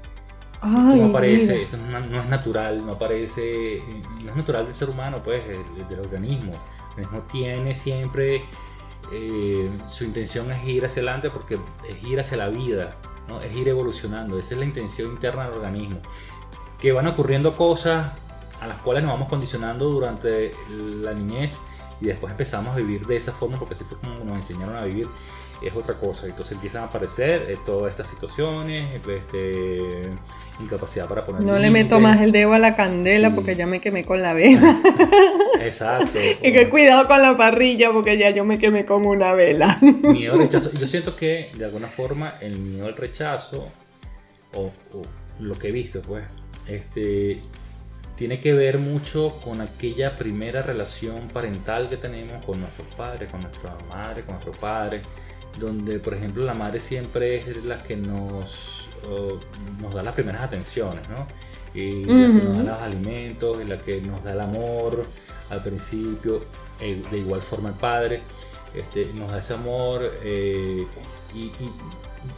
esto 0.56 0.96
no 0.96 1.06
aparece, 1.06 1.64
esto 1.64 1.78
no, 1.78 2.22
es 2.22 2.30
natural, 2.30 2.86
no 2.86 2.94
aparece, 2.94 3.82
no 4.24 4.32
es 4.32 4.36
natural 4.36 4.66
del 4.66 4.76
ser 4.76 4.90
humano, 4.90 5.22
pues, 5.24 5.44
del, 5.48 6.00
organismo. 6.00 6.52
El 6.52 7.04
organismo 7.04 7.22
tiene 7.32 7.76
siempre 7.76 8.46
eh, 9.12 9.70
su 9.88 10.04
intención 10.04 10.52
es 10.52 10.68
ir 10.68 10.86
hacia 10.86 11.02
adelante 11.02 11.30
porque 11.30 11.60
es 11.90 12.04
ir 12.04 12.20
hacia 12.20 12.38
la 12.38 12.50
vida, 12.50 12.96
¿no? 13.28 13.42
es 13.42 13.56
ir 13.56 13.68
evolucionando. 13.68 14.40
Esa 14.40 14.56
es 14.56 14.60
la 14.60 14.66
intención 14.66 15.12
interna 15.12 15.46
del 15.46 15.54
organismo. 15.54 16.00
Que 16.80 16.92
van 16.92 17.08
ocurriendo 17.08 17.56
cosas 17.56 18.12
a 18.62 18.68
las 18.68 18.78
cuales 18.78 19.04
nos 19.04 19.14
vamos 19.14 19.30
condicionando 19.30 19.90
durante 19.90 20.52
la 20.70 21.14
niñez 21.14 21.62
y 22.02 22.06
después 22.06 22.32
empezamos 22.32 22.74
a 22.74 22.78
vivir 22.78 23.06
de 23.06 23.18
esa 23.18 23.32
forma 23.32 23.58
porque 23.58 23.74
así 23.74 23.84
fue 23.84 23.98
como 23.98 24.24
nos 24.24 24.36
enseñaron 24.36 24.76
a 24.76 24.84
vivir 24.84 25.08
es 25.62 25.76
otra 25.76 25.96
cosa. 25.96 26.28
Entonces 26.28 26.54
empiezan 26.54 26.84
a 26.84 26.86
aparecer 26.88 27.48
eh, 27.50 27.58
todas 27.66 27.92
estas 27.92 28.10
situaciones, 28.10 28.90
este, 29.08 30.10
incapacidad 30.60 31.08
para 31.08 31.26
poner. 31.26 31.42
No 31.42 31.58
le 31.58 31.70
meto 31.70 32.00
más 32.00 32.22
el 32.22 32.32
dedo 32.32 32.54
a 32.54 32.60
la 32.60 32.76
candela 32.76 33.34
porque 33.34 33.56
ya 33.56 33.68
me 33.68 33.80
quemé 33.80 34.04
con 34.04 34.22
la 34.22 34.34
vela. 34.34 34.76
Exacto. 35.62 36.20
y 36.42 36.52
que 36.52 36.70
cuidado 36.70 37.08
con 37.08 37.22
la 37.22 37.38
parrilla 37.38 37.92
porque 37.92 38.18
ya 38.18 38.30
yo 38.30 38.44
me 38.44 38.58
quemé 38.58 38.86
con 38.86 39.06
una 39.06 39.34
vela. 39.34 39.78
miedo 39.82 40.34
al 40.34 40.40
rechazo. 40.40 40.72
Yo 40.78 40.88
siento 40.88 41.16
que 41.16 41.50
de 41.56 41.66
alguna 41.66 41.88
forma 41.88 42.36
el 42.42 42.60
miedo 42.60 42.88
al 42.88 42.96
rechazo, 42.96 43.68
o, 44.54 44.72
lo 45.40 45.58
que 45.58 45.68
he 45.68 45.72
visto, 45.72 46.02
pues, 46.02 46.24
este 46.68 47.42
tiene 48.16 48.40
que 48.40 48.54
ver 48.54 48.80
mucho 48.80 49.42
con 49.44 49.60
aquella 49.60 50.18
primera 50.18 50.62
relación 50.62 51.28
parental 51.28 51.90
que 51.90 51.98
tenemos 51.98 52.44
con 52.46 52.62
nuestros 52.62 52.88
padres, 52.96 53.30
con 53.30 53.42
nuestra 53.42 53.76
madre, 53.90 54.24
con 54.24 54.36
nuestro 54.36 54.54
padre, 54.54 55.02
donde 55.60 56.00
por 56.00 56.14
ejemplo 56.14 56.44
la 56.44 56.54
madre 56.54 56.80
siempre 56.80 57.36
es 57.36 57.64
la 57.66 57.82
que 57.82 57.96
nos, 57.96 58.90
nos 59.82 59.94
da 59.94 60.04
las 60.04 60.14
primeras 60.14 60.42
atenciones, 60.42 61.08
¿no? 61.10 61.28
Y 61.74 62.06
la 62.06 62.28
que 62.28 62.44
nos 62.44 62.58
da 62.58 62.64
los 62.64 62.82
alimentos, 62.82 63.58
y 63.62 63.68
la 63.68 63.78
que 63.78 64.02
nos 64.02 64.24
da 64.24 64.34
el 64.34 64.40
amor 64.40 65.06
al 65.50 65.62
principio, 65.62 66.42
e, 66.80 67.02
de 67.12 67.18
igual 67.18 67.42
forma 67.42 67.70
el 67.70 67.76
padre, 67.76 68.22
este, 68.74 69.12
nos 69.14 69.32
da 69.32 69.40
ese 69.40 69.54
amor 69.54 70.02
eh, 70.24 70.86
y, 71.34 71.52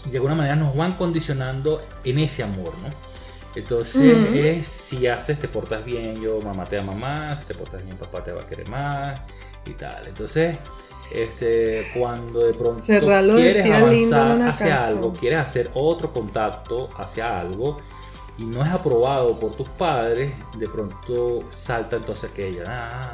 de 0.10 0.18
alguna 0.18 0.36
manera 0.36 0.56
nos 0.56 0.76
van 0.76 0.94
condicionando 0.94 1.82
en 2.04 2.20
ese 2.20 2.44
amor, 2.44 2.74
¿no? 2.84 2.90
Entonces 3.58 4.18
es 4.34 4.68
si 4.68 5.08
haces, 5.08 5.40
te 5.40 5.48
portas 5.48 5.84
bien, 5.84 6.22
yo 6.22 6.40
mamá 6.42 6.66
te 6.66 6.78
ama 6.78 6.94
más, 6.94 7.40
si 7.40 7.46
te 7.46 7.54
portas 7.54 7.84
bien, 7.84 7.98
papá 7.98 8.24
te 8.24 8.32
va 8.32 8.42
a 8.42 8.46
querer 8.46 8.70
más 8.70 9.20
y 9.66 9.72
tal. 9.72 10.08
Entonces 10.08 10.58
este, 11.12 11.88
cuando 11.98 12.46
de 12.46 12.54
pronto 12.54 12.84
quieres 12.84 13.66
avanzar 13.72 14.42
hacia 14.42 14.88
algo, 14.88 15.14
quieres 15.14 15.40
hacer 15.40 15.72
otro 15.74 16.12
contacto 16.12 16.90
hacia 16.98 17.40
algo 17.40 17.78
y 18.38 18.44
no 18.44 18.64
es 18.64 18.72
aprobado 18.72 19.40
por 19.40 19.54
tus 19.54 19.70
padres, 19.70 20.32
de 20.58 20.68
pronto 20.68 21.44
salta 21.50 21.96
entonces 21.96 22.30
aquella, 22.30 22.64
ah, 22.68 23.14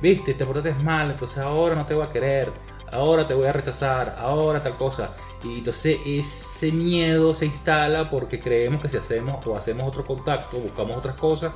viste, 0.00 0.34
te 0.34 0.46
portaste 0.46 0.72
mal, 0.82 1.10
entonces 1.10 1.38
ahora 1.38 1.74
no 1.74 1.84
te 1.84 1.94
voy 1.94 2.06
a 2.06 2.08
querer, 2.08 2.50
ahora 2.92 3.26
te 3.26 3.34
voy 3.34 3.46
a 3.46 3.52
rechazar, 3.52 4.16
ahora 4.18 4.62
tal 4.62 4.76
cosa. 4.76 5.10
Y 5.42 5.58
entonces 5.58 5.98
ese 6.06 6.72
miedo 6.72 7.34
se 7.34 7.46
instala 7.46 8.10
porque 8.10 8.38
creemos 8.38 8.80
que 8.80 8.88
si 8.88 8.96
hacemos 8.96 9.44
o 9.46 9.56
hacemos 9.56 9.86
otro 9.88 10.04
contacto, 10.04 10.58
buscamos 10.58 10.96
otras 10.96 11.16
cosas, 11.16 11.52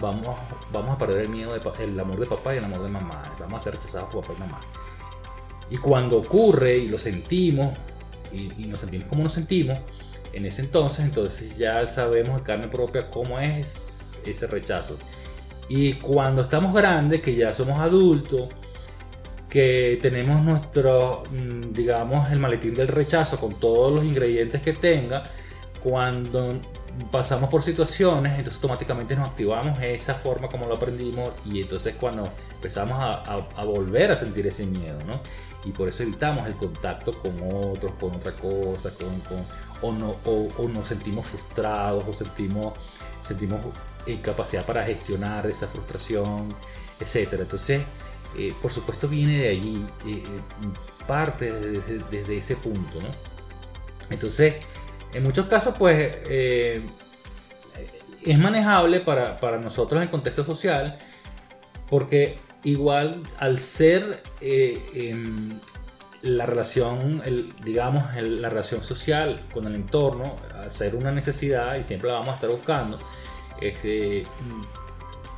vamos, 0.00 0.36
vamos 0.72 0.94
a 0.94 0.98
perder 0.98 1.22
el 1.22 1.28
miedo, 1.28 1.52
de, 1.52 1.84
el 1.84 1.98
amor 1.98 2.20
de 2.20 2.26
papá 2.26 2.54
y 2.54 2.58
el 2.58 2.64
amor 2.64 2.82
de 2.82 2.88
mamá, 2.88 3.22
vamos 3.38 3.60
a 3.60 3.64
ser 3.64 3.74
rechazados 3.74 4.12
por 4.12 4.22
papá 4.22 4.34
y 4.36 4.40
mamá. 4.40 4.60
Y 5.70 5.78
cuando 5.78 6.18
ocurre 6.18 6.78
y 6.78 6.88
lo 6.88 6.98
sentimos, 6.98 7.74
y, 8.32 8.66
nos 8.66 8.80
sentimos 8.80 9.08
como 9.08 9.22
nos 9.22 9.32
sentimos, 9.32 9.78
en 10.32 10.44
ese 10.44 10.62
entonces, 10.62 11.04
entonces 11.04 11.56
ya 11.56 11.86
sabemos 11.86 12.36
de 12.36 12.42
carne 12.42 12.68
propia 12.68 13.10
cómo 13.10 13.38
es 13.40 14.22
ese 14.26 14.46
rechazo. 14.46 14.98
Y 15.68 15.94
cuando 15.94 16.42
estamos 16.42 16.72
grandes, 16.74 17.22
que 17.22 17.34
ya 17.34 17.54
somos 17.54 17.78
adultos, 17.78 18.48
que 19.48 19.98
tenemos 20.02 20.42
nuestro, 20.42 21.22
mm, 21.30 21.72
digamos, 21.72 22.30
el 22.32 22.38
maletín 22.38 22.74
del 22.74 22.88
rechazo 22.88 23.38
con 23.38 23.54
todos 23.54 23.92
los 23.92 24.04
ingredientes 24.04 24.62
que 24.62 24.72
tenga, 24.72 25.22
cuando 25.82 26.60
pasamos 27.10 27.50
por 27.50 27.62
situaciones, 27.62 28.32
entonces 28.32 28.54
automáticamente 28.54 29.14
nos 29.14 29.28
activamos 29.28 29.80
esa 29.82 30.14
forma 30.14 30.48
como 30.48 30.66
lo 30.66 30.76
aprendimos 30.76 31.32
y 31.44 31.60
entonces 31.60 31.94
cuando 31.94 32.28
empezamos 32.54 32.96
a, 32.98 33.64
volver 33.64 34.10
a 34.10 34.16
sentir 34.16 34.46
ese 34.46 34.66
miedo, 34.66 34.98
¿no? 35.06 35.20
Y 35.64 35.72
por 35.72 35.88
eso 35.88 36.02
evitamos 36.02 36.46
el 36.46 36.54
contacto 36.54 37.18
con 37.18 37.32
otros, 37.42 37.94
con 38.00 38.14
otra 38.14 38.32
cosa, 38.32 38.90
con, 38.94 39.44
o, 39.82 39.92
no, 39.92 40.16
o, 40.24 40.68
nos 40.68 40.86
sentimos 40.86 41.26
frustrados 41.26 42.04
o 42.08 42.14
sentimos, 42.14 42.74
sentimos 43.26 43.60
incapacidad 44.06 44.64
para 44.64 44.84
gestionar 44.84 45.46
esa 45.46 45.66
frustración, 45.66 46.54
etc. 47.00 47.34
Entonces, 47.40 47.82
eh, 48.36 48.54
por 48.60 48.72
supuesto 48.72 49.08
viene 49.08 49.38
de 49.38 49.48
allí, 49.48 49.86
eh, 50.06 50.22
parte 51.06 51.52
desde, 51.52 52.36
ese 52.36 52.56
punto, 52.56 53.00
¿no? 53.00 53.08
Entonces, 54.10 54.56
en 55.12 55.22
muchos 55.22 55.46
casos, 55.46 55.74
pues, 55.78 55.96
eh, 56.28 56.82
es 58.24 58.38
manejable 58.38 59.00
para, 59.00 59.38
para 59.40 59.58
nosotros 59.58 59.98
en 59.98 60.04
el 60.04 60.10
contexto 60.10 60.44
social, 60.44 60.98
porque 61.88 62.38
igual 62.64 63.22
al 63.38 63.58
ser 63.60 64.22
em, 64.40 65.58
la 66.22 66.44
relación, 66.44 67.22
digamos, 67.64 68.04
la 68.16 68.48
relación 68.48 68.82
social 68.82 69.40
con 69.52 69.66
el 69.66 69.76
entorno, 69.76 70.36
al 70.60 70.70
ser 70.70 70.96
una 70.96 71.12
necesidad 71.12 71.76
y 71.76 71.84
siempre 71.84 72.08
la 72.08 72.16
vamos 72.16 72.30
a 72.30 72.34
estar 72.34 72.50
buscando, 72.50 72.98
este, 73.60 74.24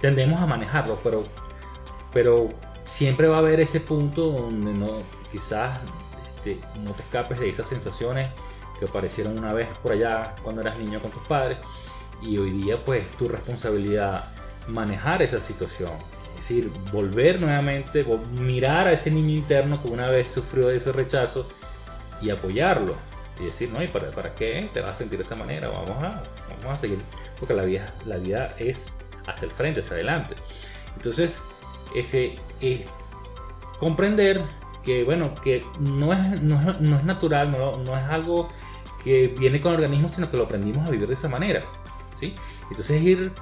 tendemos 0.01 0.41
a 0.41 0.47
manejarlo, 0.47 0.99
pero, 1.03 1.27
pero 2.13 2.51
siempre 2.89 3.29
va 3.29 3.37
a 3.37 3.39
haber 3.41 3.61
ese 3.61 3.81
punto 3.81 4.31
donde 4.31 4.73
no, 4.73 5.03
quizás 5.31 5.79
este, 6.27 6.59
no 6.83 6.93
te 6.93 7.03
escapes 7.03 7.39
de 7.39 7.51
esas 7.51 7.69
sensaciones 7.69 8.33
que 8.79 8.87
aparecieron 8.87 9.39
una 9.39 9.53
vez 9.53 9.69
por 9.83 9.93
allá 9.93 10.35
cuando 10.43 10.63
eras 10.63 10.79
niño 10.79 10.99
con 11.01 11.11
tus 11.11 11.23
padres 11.25 11.59
y 12.23 12.39
hoy 12.39 12.51
día 12.51 12.83
pues 12.83 13.07
tu 13.19 13.29
responsabilidad 13.29 14.25
manejar 14.69 15.21
esa 15.21 15.39
situación 15.39 15.93
es 16.31 16.49
decir, 16.49 16.71
volver 16.93 17.41
nuevamente, 17.41 18.07
mirar 18.33 18.87
a 18.87 18.93
ese 18.93 19.11
niño 19.11 19.35
interno 19.35 19.83
que 19.83 19.89
una 19.89 20.09
vez 20.09 20.31
sufrió 20.31 20.71
ese 20.71 20.93
rechazo 20.93 21.51
y 22.23 22.31
apoyarlo. 22.31 22.95
Y 23.41 23.47
decir, 23.47 23.71
no, 23.71 23.83
¿y 23.83 23.89
para, 23.89 24.13
para 24.13 24.33
qué 24.37 24.69
te 24.73 24.81
vas 24.81 24.93
a 24.93 24.97
sentir 24.97 25.19
de 25.19 25.25
esa 25.25 25.35
manera? 25.35 25.69
Vamos 25.69 26.01
a, 26.01 26.23
vamos 26.61 26.75
a 26.75 26.77
seguir. 26.79 27.01
Porque 27.41 27.55
la 27.55 27.65
vida, 27.65 27.93
la 28.07 28.19
vida 28.19 28.55
es 28.57 28.99
hacia 29.27 29.47
el 29.47 29.51
frente, 29.51 29.81
hacia 29.81 29.95
adelante. 29.95 30.37
Entonces, 30.95 31.43
ese 31.95 32.39
es 32.61 32.81
comprender 33.79 34.43
que, 34.83 35.05
bueno, 35.05 35.35
que 35.37 35.65
no 35.79 36.13
es, 36.13 36.43
no, 36.43 36.59
es 36.97 37.05
natural, 37.05 37.51
no, 37.51 37.77
no, 37.77 37.97
es 37.97 38.05
algo 38.05 38.49
que 39.03 39.29
viene 39.29 39.61
con 39.61 39.73
el 39.73 39.77
organismo, 39.77 40.09
sino 40.09 40.31
que 40.31 40.37
lo 40.37 40.45
aprendimos 40.45 40.87
a 40.87 40.91
vivir 40.91 41.09
de 41.09 41.15
esa 41.15 41.29
manera. 41.29 41.65
¿sí? 42.13 42.35
Entonces, 42.71 43.03
ir 43.03 43.33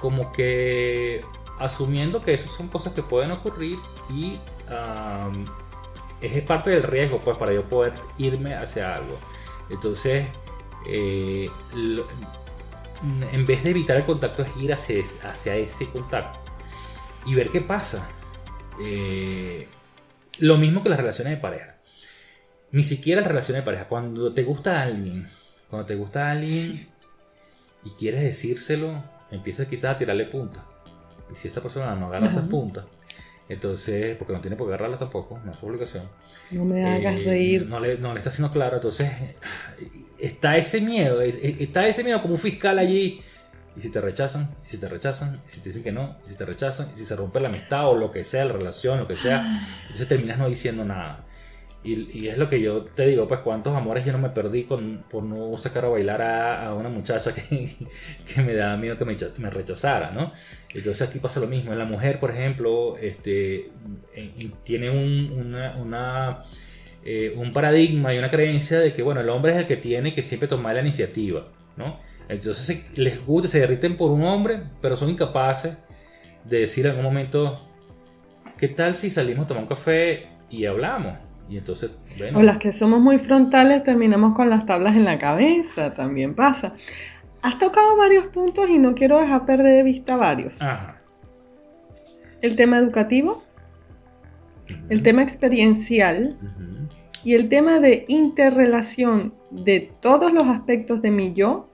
como 0.00 0.32
que 0.32 1.24
asumiendo 1.58 2.22
que 2.22 2.34
esas 2.34 2.50
son 2.50 2.68
cosas 2.68 2.92
que 2.92 3.02
pueden 3.02 3.32
ocurrir 3.32 3.78
y 4.10 4.38
es 6.20 6.42
parte 6.42 6.70
del 6.70 6.82
riesgo 6.82 7.18
pues 7.18 7.36
para 7.36 7.52
yo 7.52 7.64
poder 7.64 7.94
irme 8.16 8.54
hacia 8.54 8.94
algo. 8.94 9.18
Entonces, 9.70 10.26
eh, 10.86 11.50
en 13.32 13.46
vez 13.46 13.62
de 13.64 13.70
evitar 13.70 13.96
el 13.96 14.04
contacto 14.04 14.42
es 14.42 14.56
ir 14.56 14.72
hacia 14.72 15.56
ese 15.56 15.86
contacto 15.86 16.47
y 17.28 17.34
ver 17.34 17.50
qué 17.50 17.60
pasa. 17.60 18.08
Eh, 18.82 19.68
lo 20.38 20.56
mismo 20.56 20.82
que 20.82 20.88
las 20.88 20.98
relaciones 20.98 21.34
de 21.34 21.36
pareja. 21.36 21.76
Ni 22.70 22.84
siquiera 22.84 23.20
las 23.20 23.28
relaciones 23.28 23.62
de 23.62 23.66
pareja. 23.66 23.86
Cuando 23.86 24.32
te 24.32 24.42
gusta 24.44 24.82
alguien, 24.82 25.28
cuando 25.68 25.86
te 25.86 25.94
gusta 25.94 26.30
alguien 26.30 26.86
y 27.84 27.90
quieres 27.98 28.22
decírselo, 28.22 29.04
empiezas 29.30 29.66
quizás 29.66 29.94
a 29.94 29.98
tirarle 29.98 30.24
punta. 30.24 30.64
Y 31.30 31.36
si 31.36 31.48
esa 31.48 31.60
persona 31.60 31.94
no 31.94 32.06
agarra 32.06 32.28
esas 32.28 32.48
puntas, 32.48 32.84
entonces, 33.48 34.16
porque 34.16 34.32
no 34.32 34.40
tiene 34.40 34.56
por 34.56 34.66
qué 34.66 34.74
agarrarla 34.74 34.98
tampoco, 34.98 35.40
no 35.44 35.52
es 35.52 35.58
su 35.58 35.66
obligación. 35.66 36.08
No 36.50 36.64
me 36.64 36.84
hagas 36.84 37.20
eh, 37.20 37.24
reír. 37.24 37.66
No 37.66 37.80
le, 37.80 37.98
no 37.98 38.12
le, 38.12 38.18
está 38.18 38.30
haciendo 38.30 38.52
claro, 38.52 38.76
entonces 38.76 39.10
está 40.18 40.56
ese 40.56 40.80
miedo, 40.80 41.20
está 41.20 41.86
ese 41.88 42.04
miedo 42.04 42.20
como 42.20 42.34
un 42.34 42.40
fiscal 42.40 42.78
allí. 42.78 43.20
Y 43.78 43.82
si 43.82 43.90
te 43.90 44.00
rechazan, 44.00 44.50
y 44.64 44.68
si 44.68 44.78
te 44.78 44.88
rechazan, 44.88 45.40
y 45.46 45.50
si 45.50 45.60
te 45.60 45.68
dicen 45.68 45.84
que 45.84 45.92
no, 45.92 46.16
y 46.26 46.30
si 46.30 46.36
te 46.36 46.44
rechazan, 46.44 46.88
y 46.92 46.96
si 46.96 47.04
se 47.04 47.14
rompe 47.14 47.38
la 47.40 47.48
amistad 47.48 47.88
o 47.88 47.96
lo 47.96 48.10
que 48.10 48.24
sea, 48.24 48.44
la 48.44 48.52
relación, 48.52 48.98
lo 48.98 49.06
que 49.06 49.16
sea, 49.16 49.46
entonces 49.82 50.08
terminas 50.08 50.38
no 50.38 50.48
diciendo 50.48 50.84
nada. 50.84 51.24
Y, 51.84 52.26
es 52.26 52.36
lo 52.36 52.48
que 52.48 52.60
yo 52.60 52.82
te 52.82 53.06
digo, 53.06 53.28
pues 53.28 53.40
cuántos 53.40 53.74
amores 53.74 54.04
yo 54.04 54.12
no 54.12 54.18
me 54.18 54.30
perdí 54.30 54.64
con, 54.64 55.04
por 55.08 55.22
no 55.22 55.56
sacar 55.56 55.84
a 55.84 55.88
bailar 55.88 56.20
a, 56.20 56.74
una 56.74 56.88
muchacha 56.88 57.32
que, 57.32 57.68
que, 58.34 58.42
me 58.42 58.54
daba 58.54 58.76
miedo 58.76 58.98
que 58.98 59.04
me, 59.04 59.16
me, 59.38 59.48
rechazara, 59.48 60.10
¿no? 60.10 60.32
Entonces 60.74 61.08
aquí 61.08 61.20
pasa 61.20 61.38
lo 61.38 61.46
mismo. 61.46 61.72
La 61.74 61.84
mujer, 61.84 62.18
por 62.18 62.32
ejemplo, 62.32 62.96
este, 62.98 63.70
tiene 64.64 64.90
un, 64.90 65.32
una, 65.32 65.76
una 65.76 66.42
eh, 67.04 67.32
un 67.36 67.52
paradigma 67.52 68.12
y 68.12 68.18
una 68.18 68.28
creencia 68.28 68.80
de 68.80 68.92
que, 68.92 69.02
bueno, 69.02 69.20
el 69.20 69.28
hombre 69.28 69.52
es 69.52 69.58
el 69.58 69.66
que 69.66 69.76
tiene 69.76 70.12
que 70.12 70.22
siempre 70.22 70.48
tomar 70.48 70.74
la 70.74 70.80
iniciativa, 70.80 71.46
¿no? 71.76 71.98
Entonces 72.28 72.98
les 72.98 73.24
gusta, 73.24 73.48
se 73.48 73.60
derriten 73.60 73.96
por 73.96 74.10
un 74.10 74.22
hombre, 74.24 74.62
pero 74.80 74.96
son 74.96 75.08
incapaces 75.08 75.76
de 76.44 76.60
decir 76.60 76.84
en 76.84 76.90
algún 76.90 77.06
momento, 77.06 77.66
¿qué 78.56 78.68
tal 78.68 78.94
si 78.94 79.10
salimos 79.10 79.46
a 79.46 79.48
tomar 79.48 79.62
un 79.62 79.68
café 79.68 80.28
y 80.50 80.66
hablamos? 80.66 81.14
Y 81.48 81.56
entonces, 81.56 81.92
O 82.34 82.42
las 82.42 82.58
que 82.58 82.74
somos 82.74 83.00
muy 83.00 83.18
frontales 83.18 83.82
terminamos 83.82 84.34
con 84.34 84.50
las 84.50 84.66
tablas 84.66 84.96
en 84.96 85.04
la 85.04 85.18
cabeza, 85.18 85.94
también 85.94 86.34
pasa. 86.34 86.74
Has 87.40 87.58
tocado 87.58 87.96
varios 87.96 88.26
puntos 88.26 88.68
y 88.68 88.78
no 88.78 88.94
quiero 88.94 89.18
dejar 89.18 89.46
perder 89.46 89.76
de 89.76 89.82
vista 89.82 90.16
varios. 90.16 90.60
El 92.42 92.54
tema 92.54 92.78
educativo, 92.78 93.42
el 94.90 95.02
tema 95.02 95.22
experiencial 95.22 96.28
y 97.24 97.34
el 97.34 97.48
tema 97.48 97.80
de 97.80 98.04
interrelación 98.08 99.32
de 99.50 99.90
todos 100.00 100.32
los 100.32 100.44
aspectos 100.44 101.00
de 101.00 101.10
mi 101.10 101.32
yo 101.32 101.67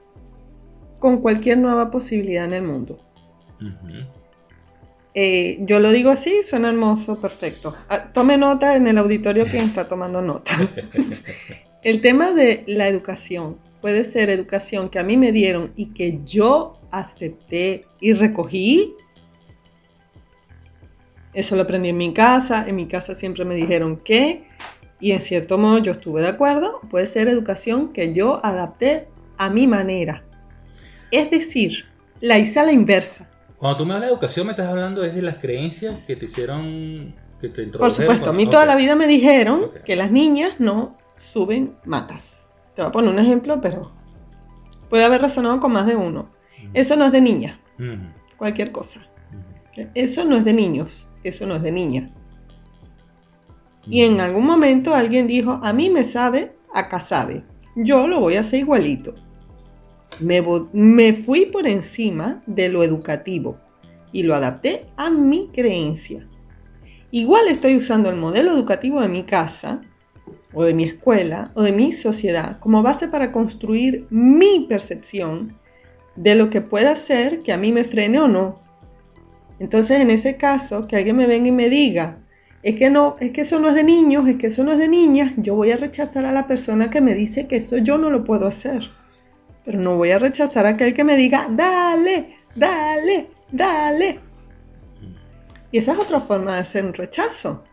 con 1.05 1.19
cualquier 1.19 1.59
nueva 1.59 1.91
posibilidad 1.91 2.47
en 2.47 2.55
el 2.55 2.63
mundo. 2.63 2.99
Eh, 5.13 5.59
yo 5.61 5.79
lo 5.79 5.91
digo 5.91 6.09
así, 6.09 6.43
suena 6.43 6.71
hermoso, 6.71 7.21
perfecto. 7.21 7.75
Ah, 7.91 8.05
tome 8.11 8.39
nota 8.39 8.75
en 8.75 8.89
el 8.89 8.97
auditorio 8.97 9.45
quien 9.45 9.67
está 9.67 9.87
tomando 9.87 10.23
nota. 10.23 10.53
el 11.83 12.01
tema 12.01 12.33
de 12.33 12.65
la 12.67 12.89
educación 12.89 13.59
puede 13.83 14.05
ser 14.05 14.31
educación 14.31 14.89
que 14.89 14.99
a 14.99 15.03
mí 15.03 15.19
me 15.19 15.31
dieron 15.31 15.73
y 15.77 15.93
que 15.93 16.21
yo 16.25 16.81
acepté 16.91 17.85
y 18.01 18.15
recogí. 18.15 18.95
Eso 21.35 21.55
lo 21.55 21.65
aprendí 21.65 21.91
en 21.91 21.99
mi 21.99 22.15
casa. 22.15 22.67
En 22.67 22.77
mi 22.77 22.87
casa 22.89 23.15
siempre 23.15 23.45
me 23.45 23.55
dijeron 23.55 23.99
que, 23.99 24.45
y 25.01 25.13
en 25.13 25.21
cierto 25.21 25.59
modo 25.59 25.77
yo 25.81 25.93
estuve 25.93 26.23
de 26.23 26.29
acuerdo, 26.29 26.81
puede 26.89 27.07
ser 27.07 27.29
educación 27.29 27.93
que 27.93 28.15
yo 28.15 28.41
adapté 28.43 29.07
a 29.37 29.51
mi 29.51 29.67
manera. 29.67 30.25
Es 31.17 31.31
decir, 31.31 31.87
la 32.21 32.39
hice 32.39 32.61
a 32.61 32.65
la 32.65 32.73
inversa. 32.73 33.29
Cuando 33.57 33.79
tú 33.79 33.87
me 33.87 33.95
hablas 33.95 34.09
de 34.09 34.13
educación, 34.13 34.47
me 34.47 34.53
estás 34.53 34.69
hablando 34.69 35.03
de 35.03 35.23
las 35.23 35.37
creencias 35.37 35.99
que 36.07 36.17
te 36.17 36.27
hicieron, 36.27 37.15
que 37.41 37.49
te 37.49 37.67
Por 37.67 37.91
supuesto, 37.91 38.31
a 38.31 38.33
mí 38.33 38.47
toda 38.47 38.67
la 38.67 38.77
vida 38.77 38.97
me 38.97 39.07
dijeron 39.07 39.71
que 39.85 39.97
las 39.97 40.11
niñas 40.11 40.55
no 40.59 40.99
suben 41.17 41.77
matas. 41.85 42.49
Te 42.75 42.83
voy 42.83 42.89
a 42.89 42.93
poner 42.93 43.11
un 43.11 43.19
ejemplo, 43.19 43.61
pero 43.61 43.93
puede 44.91 45.05
haber 45.05 45.23
resonado 45.23 45.61
con 45.61 45.73
más 45.73 45.87
de 45.87 45.97
uno. 45.97 46.31
Eso 46.73 46.97
no 46.97 47.07
es 47.07 47.13
de 47.13 47.21
niña. 47.21 47.61
Cualquier 48.37 48.73
cosa. 48.73 49.01
Eso 49.95 50.25
no 50.25 50.37
es 50.37 50.45
de 50.45 50.53
niños. 50.53 51.09
Eso 51.23 51.47
no 51.47 51.55
es 51.57 51.63
de 51.63 51.73
niña. 51.73 52.11
Y 53.87 54.03
en 54.03 54.21
algún 54.21 54.47
momento 54.47 54.95
alguien 54.95 55.27
dijo, 55.27 55.61
a 55.63 55.73
mí 55.73 55.91
me 55.91 56.05
sabe, 56.05 56.57
acá 56.73 57.01
sabe. 57.01 57.45
Yo 57.77 58.07
lo 58.07 58.21
voy 58.21 58.37
a 58.37 58.41
hacer 58.41 58.61
igualito. 58.61 59.15
Me, 60.21 61.13
fui 61.13 61.47
por 61.47 61.67
encima 61.67 62.43
de 62.47 62.69
lo 62.69 62.83
educativo 62.83 63.59
y 64.13 64.23
lo 64.23 64.35
adapté 64.35 64.87
a 64.97 65.11
mi 65.11 65.49
creencia. 65.53 66.27
Igual 67.11 67.49
estoy 67.49 67.77
usando 67.77 68.11
el 68.11 68.17
modelo 68.17 68.53
educativo 68.53 69.01
de 69.01 69.09
mi 69.09 69.25
casa, 69.25 69.83
o 70.53 70.63
de 70.63 70.75
mi 70.75 70.85
escuela, 70.85 71.51
o 71.55 71.63
de 71.63 71.73
mi 71.73 71.93
sociedad, 71.93 72.59
como 72.61 72.83
base 72.83 73.09
para 73.09 73.33
construir 73.33 74.07
mi 74.11 74.67
percepción 74.69 75.53
de 76.17 76.37
lo 76.37 76.49
que 76.49 76.61
pueda 76.61 76.95
ser 76.95 77.43
que 77.43 77.53
a 77.53 77.59
mí 77.59 77.73
me 77.73 77.85
frene 77.85 78.21
o 78.21 78.29
no. 78.29 78.61
Entonces, 79.59 80.01
en 80.01 80.11
ese 80.11 80.37
caso, 80.37 80.83
que 80.87 80.97
alguien 80.97 81.17
me 81.17 81.27
venga 81.27 81.49
y 81.49 81.53
me 81.53 81.69
diga, 81.69 82.19
es 82.63 82.77
que 82.77 82.89
no, 82.89 83.17
es 83.21 83.33
que 83.33 83.43
eso 83.43 83.59
no 83.59 83.69
es 83.69 83.75
de 83.75 83.85
niños, 83.85 84.29
es 84.29 84.37
que 84.37 84.47
eso 84.47 84.65
no 84.65 84.73
es 84.73 84.79
de 84.79 84.89
niñas, 84.89 85.33
yo 85.37 85.55
voy 85.55 85.73
a 85.73 85.77
rechazar 85.77 86.25
a 86.25 86.33
la 86.33 86.47
persona 86.47 86.89
que 86.89 87.01
me 87.01 87.15
dice 87.15 87.47
que 87.47 87.57
eso 87.57 87.79
yo 87.79 87.99
no 87.99 88.11
lo 88.11 88.25
puedo 88.25 88.47
hacer. 88.47 88.83
Pero 89.65 89.79
no 89.79 89.97
voy 89.97 90.11
a 90.11 90.19
rechazar 90.19 90.67
a 90.67 90.71
aquel 90.71 90.95
que 90.95 91.05
me 91.05 91.17
diga, 91.17 91.49
dale, 91.51 92.37
dale, 92.55 93.29
dale. 93.51 94.21
Y 95.73 95.79
esa 95.79 95.93
es 95.93 95.99
otra 95.99 96.21
forma 96.21 96.55
de 96.55 96.61
hacer 96.61 96.85
un 96.85 96.95
rechazo. 96.95 97.65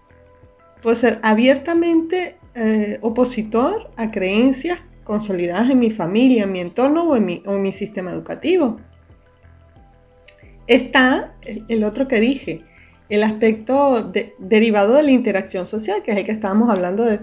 Puedo 0.82 0.96
ser 0.96 1.20
abiertamente 1.22 2.38
eh, 2.56 2.98
opositor 3.02 3.92
a 3.96 4.10
creencias 4.10 4.80
consolidadas 5.04 5.70
en 5.70 5.80
mi 5.80 5.92
familia, 5.92 6.44
en 6.44 6.52
mi 6.52 6.62
entorno 6.62 7.10
o 7.10 7.16
en 7.16 7.26
mi, 7.26 7.44
en 7.46 7.62
mi 7.62 7.74
sistema 7.74 8.12
educativo. 8.12 8.80
Está 10.68 11.34
el 11.68 11.84
otro 11.84 12.08
que 12.08 12.20
dije, 12.20 12.64
el 13.10 13.24
aspecto 13.24 14.12
derivado 14.40 14.94
de 14.94 15.04
la 15.04 15.12
interacción 15.12 15.68
social, 15.68 16.02
que 16.02 16.12
es 16.12 16.18
el 16.18 16.26
que 16.26 16.32
estábamos 16.32 16.70
hablando 16.70 17.04
de 17.04 17.20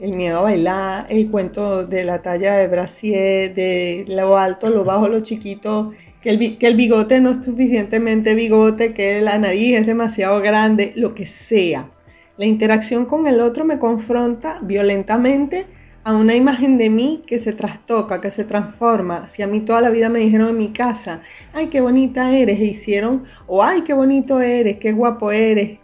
el 0.00 0.16
miedo 0.16 0.38
a 0.38 0.42
bailar, 0.42 1.06
el 1.08 1.30
cuento 1.30 1.86
de 1.86 2.04
la 2.04 2.22
talla 2.22 2.54
de 2.54 2.66
brasier, 2.66 3.54
de 3.54 4.04
lo 4.08 4.36
alto, 4.36 4.68
lo 4.68 4.84
bajo, 4.84 5.08
lo 5.08 5.20
chiquito, 5.20 5.92
que 6.20 6.30
el, 6.30 6.76
bigote 6.76 7.20
no 7.20 7.30
es 7.30 7.44
suficientemente 7.44 8.34
bigote, 8.34 8.94
que 8.94 9.20
la 9.20 9.38
nariz 9.38 9.80
es 9.80 9.86
demasiado 9.86 10.40
grande, 10.40 10.92
lo 10.94 11.14
que 11.14 11.26
sea. 11.26 11.90
La 12.36 12.46
interacción 12.46 13.06
con 13.06 13.26
el 13.26 13.40
otro 13.40 13.64
me 13.64 13.78
confronta 13.78 14.60
violentamente 14.62 15.66
a 16.04 16.14
una 16.14 16.34
imagen 16.34 16.78
de 16.78 16.90
mí 16.90 17.22
que 17.26 17.38
se 17.38 17.52
trastoca, 17.52 18.20
que 18.20 18.30
se 18.30 18.44
transforma. 18.44 19.28
Si 19.28 19.42
a 19.42 19.46
mí 19.46 19.60
toda 19.60 19.80
la 19.80 19.90
vida 19.90 20.08
me 20.08 20.20
dijeron 20.20 20.50
en 20.50 20.58
mi 20.58 20.72
casa, 20.72 21.22
ay, 21.52 21.68
qué 21.68 21.80
bonita 21.80 22.36
eres, 22.36 22.60
e 22.60 22.64
hicieron, 22.64 23.24
o 23.46 23.62
ay, 23.62 23.82
qué 23.82 23.92
bonito 23.92 24.40
eres, 24.40 24.78
qué 24.78 24.92
guapo 24.92 25.32
eres, 25.32 25.78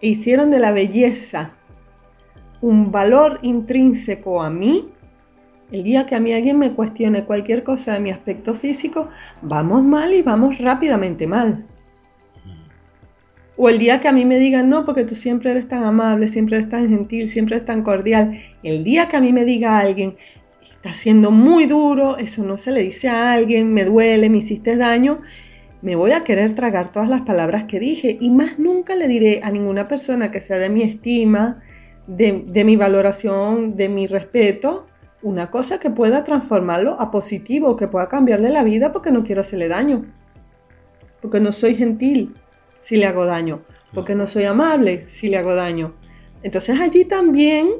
e 0.00 0.08
hicieron 0.08 0.50
de 0.50 0.60
la 0.60 0.72
belleza 0.72 1.52
un 2.64 2.90
valor 2.90 3.40
intrínseco 3.42 4.42
a 4.42 4.48
mí, 4.48 4.88
el 5.70 5.84
día 5.84 6.06
que 6.06 6.14
a 6.14 6.20
mí 6.20 6.32
alguien 6.32 6.58
me 6.58 6.72
cuestione 6.72 7.24
cualquier 7.24 7.62
cosa 7.62 7.92
de 7.92 8.00
mi 8.00 8.10
aspecto 8.10 8.54
físico, 8.54 9.10
vamos 9.42 9.84
mal 9.84 10.14
y 10.14 10.22
vamos 10.22 10.56
rápidamente 10.56 11.26
mal. 11.26 11.66
O 13.58 13.68
el 13.68 13.78
día 13.78 14.00
que 14.00 14.08
a 14.08 14.12
mí 14.12 14.24
me 14.24 14.38
digan, 14.38 14.70
no, 14.70 14.86
porque 14.86 15.04
tú 15.04 15.14
siempre 15.14 15.50
eres 15.50 15.68
tan 15.68 15.84
amable, 15.84 16.26
siempre 16.28 16.56
eres 16.56 16.70
tan 16.70 16.88
gentil, 16.88 17.28
siempre 17.28 17.56
eres 17.56 17.66
tan 17.66 17.82
cordial. 17.82 18.40
El 18.62 18.82
día 18.82 19.08
que 19.08 19.18
a 19.18 19.20
mí 19.20 19.30
me 19.30 19.44
diga 19.44 19.78
alguien, 19.78 20.16
está 20.62 20.94
siendo 20.94 21.30
muy 21.30 21.66
duro, 21.66 22.16
eso 22.16 22.44
no 22.44 22.56
se 22.56 22.72
le 22.72 22.80
dice 22.80 23.10
a 23.10 23.34
alguien, 23.34 23.74
me 23.74 23.84
duele, 23.84 24.30
me 24.30 24.38
hiciste 24.38 24.78
daño, 24.78 25.20
me 25.82 25.96
voy 25.96 26.12
a 26.12 26.24
querer 26.24 26.54
tragar 26.54 26.92
todas 26.92 27.10
las 27.10 27.20
palabras 27.20 27.64
que 27.64 27.78
dije 27.78 28.16
y 28.18 28.30
más 28.30 28.58
nunca 28.58 28.96
le 28.96 29.06
diré 29.06 29.40
a 29.42 29.50
ninguna 29.50 29.86
persona 29.86 30.30
que 30.30 30.40
sea 30.40 30.58
de 30.58 30.70
mi 30.70 30.82
estima, 30.82 31.60
de, 32.06 32.64
mi 32.64 32.76
valoración, 32.76 33.76
de 33.76 33.88
mi 33.88 34.06
respeto, 34.06 34.86
una 35.22 35.50
cosa 35.50 35.80
que 35.80 35.90
pueda 35.90 36.24
transformarlo 36.24 37.00
a 37.00 37.10
positivo, 37.10 37.76
que 37.76 37.88
pueda 37.88 38.08
cambiarle 38.08 38.50
la 38.50 38.62
vida 38.62 38.92
porque 38.92 39.10
no 39.10 39.24
quiero 39.24 39.40
hacerle 39.40 39.68
daño, 39.68 40.04
porque 41.22 41.40
no 41.40 41.52
soy 41.52 41.74
gentil 41.74 42.34
si 42.82 42.96
le 42.96 43.06
hago 43.06 43.24
daño, 43.24 43.62
porque 43.94 44.14
no 44.14 44.26
soy 44.26 44.44
amable 44.44 45.06
si 45.08 45.28
le 45.28 45.38
hago 45.38 45.54
daño. 45.54 45.94
Entonces 46.42 46.78
allí 46.78 47.06
también 47.06 47.70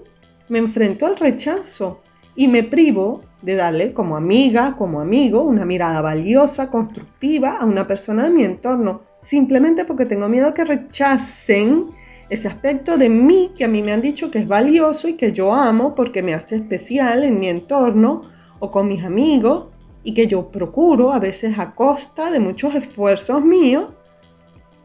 me 0.48 0.58
enfrento 0.58 1.06
al 1.06 1.16
rechazo 1.16 2.00
y 2.34 2.48
me 2.48 2.62
privo 2.62 3.22
de 3.42 3.56
darle 3.56 3.92
como 3.92 4.16
amiga, 4.16 4.74
como 4.76 5.00
amigo, 5.00 5.42
una 5.42 5.66
mirada 5.66 6.00
valiosa, 6.00 6.70
constructiva 6.70 7.58
a 7.58 7.66
una 7.66 7.86
persona 7.86 8.24
de 8.24 8.30
mi 8.30 8.42
entorno, 8.42 9.02
simplemente 9.20 9.84
porque 9.84 10.06
tengo 10.06 10.28
miedo 10.30 10.54
que 10.54 10.64
rechacen 10.64 11.84
ese 12.28 12.48
aspecto 12.48 12.96
de 12.96 13.08
mí 13.08 13.52
que 13.56 13.64
a 13.64 13.68
mí 13.68 13.82
me 13.82 13.92
han 13.92 14.00
dicho 14.00 14.30
que 14.30 14.38
es 14.38 14.48
valioso 14.48 15.08
y 15.08 15.14
que 15.14 15.32
yo 15.32 15.54
amo 15.54 15.94
porque 15.94 16.22
me 16.22 16.34
hace 16.34 16.56
especial 16.56 17.24
en 17.24 17.38
mi 17.38 17.48
entorno 17.48 18.22
o 18.58 18.70
con 18.70 18.88
mis 18.88 19.04
amigos 19.04 19.66
y 20.02 20.14
que 20.14 20.26
yo 20.26 20.48
procuro 20.48 21.12
a 21.12 21.18
veces 21.18 21.58
a 21.58 21.74
costa 21.74 22.30
de 22.30 22.40
muchos 22.40 22.74
esfuerzos 22.74 23.42
míos 23.44 23.90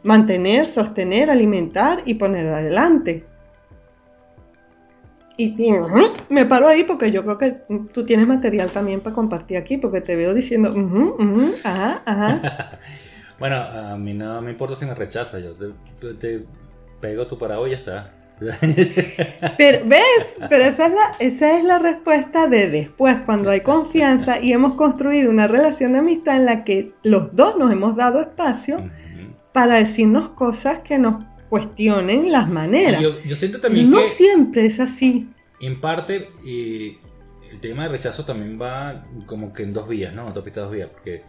mantener, 0.04 0.65
sostener, 0.65 1.30
alimentar 1.30 2.04
y 2.06 2.15
poner 2.15 2.47
adelante. 2.47 3.25
y 5.38 5.56
me 6.30 6.45
paro 6.45 6.67
ahí 6.67 6.84
porque 6.84 7.12
yo 7.12 7.23
creo 7.23 7.38
que 7.38 7.58
tú 7.93 8.06
tienes 8.06 8.28
material 8.28 8.71
también 8.71 8.99
para 8.99 9.15
compartir 9.15 9.58
aquí, 9.58 9.78
porque 9.78 10.02
te 10.02 10.15
veo 10.15 10.34
diciendo, 10.34 10.73
ajá, 11.63 12.02
ajá. 12.06 12.80
bueno, 13.39 13.56
a 13.56 13.97
mí 13.97 14.13
no 14.13 14.41
me 14.41 14.52
importa 14.52 14.75
si 14.75 14.86
me 14.86 14.93
rechaza, 14.93 15.39
yo 15.39 15.54
te, 16.17 16.45
pego 16.99 17.27
tu 17.27 17.38
parado 17.38 17.67
y 17.67 17.71
ya 17.71 17.77
está. 17.77 18.13
Pero, 19.57 19.85
¿ves? 19.85 20.03
Pero 20.49 20.63
esa 20.63 20.88
es, 20.88 20.93
la, 20.93 21.12
esa 21.19 21.57
es 21.57 21.63
la 21.63 21.79
respuesta 21.79 22.47
de 22.47 22.69
después, 22.69 23.17
cuando 23.25 23.49
hay 23.49 23.62
confianza 23.62 24.39
y 24.39 24.53
hemos 24.53 24.75
construido 24.75 25.29
una 25.29 25.47
relación 25.47 25.93
de 25.93 25.99
amistad 25.99 26.38
en 26.38 26.45
la 26.45 26.63
que 26.63 26.93
los 27.03 27.35
dos 27.35 27.57
nos 27.57 27.71
hemos 27.71 27.95
dado 27.95 28.21
espacio 28.21 28.89
para 29.51 29.75
decirnos 29.75 30.29
cosas 30.29 30.79
que 30.79 30.97
nos 30.97 31.25
cuestionen 31.49 32.31
las 32.31 32.49
maneras. 32.49 33.01
Yo, 33.01 33.35
siento 33.35 33.59
también 33.59 33.89
no 33.89 34.01
siempre 34.03 34.65
es 34.65 34.79
así. 34.79 35.29
En 35.59 35.81
parte, 35.81 36.29
el 36.45 37.59
tema 37.59 37.83
de 37.83 37.89
rechazo 37.89 38.23
también 38.23 38.59
va 38.62 39.03
como 39.25 39.51
que 39.51 39.63
en 39.63 39.73
dos 39.73 39.88
vías, 39.88 40.15
¿no? 40.15 40.21
Autopista 40.21 40.62
dos 40.62 40.71
vías, 40.71 40.89
porque 40.89 41.23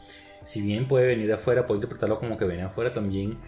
si 0.44 0.62
bien 0.62 0.86
puede 0.86 1.08
venir 1.08 1.26
de 1.26 1.34
afuera, 1.34 1.66
puedo 1.66 1.78
interpretarlo 1.78 2.18
como 2.18 2.36
que 2.36 2.44
viene 2.44 2.62
afuera, 2.62 2.92
también 2.92 3.38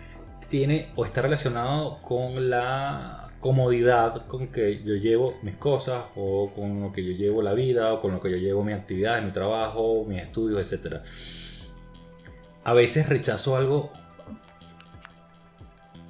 tiene 0.52 0.90
o 0.96 1.06
está 1.06 1.22
relacionado 1.22 2.02
con 2.02 2.50
la 2.50 3.30
comodidad 3.40 4.26
con 4.26 4.48
que 4.48 4.82
yo 4.84 4.94
llevo 4.96 5.38
mis 5.40 5.56
cosas 5.56 6.04
o 6.14 6.50
con 6.54 6.82
lo 6.82 6.92
que 6.92 7.02
yo 7.02 7.12
llevo 7.12 7.40
la 7.40 7.54
vida 7.54 7.94
o 7.94 8.00
con 8.02 8.12
lo 8.12 8.20
que 8.20 8.30
yo 8.30 8.36
llevo 8.36 8.62
mis 8.62 8.74
actividades, 8.74 9.24
mi 9.24 9.30
trabajo, 9.30 10.04
mis 10.06 10.20
estudios, 10.20 10.70
etc. 10.70 10.96
A 12.64 12.74
veces 12.74 13.08
rechazo 13.08 13.56
algo 13.56 13.90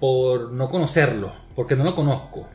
por 0.00 0.50
no 0.50 0.68
conocerlo, 0.68 1.30
porque 1.54 1.76
no 1.76 1.84
lo 1.84 1.94
conozco. 1.94 2.48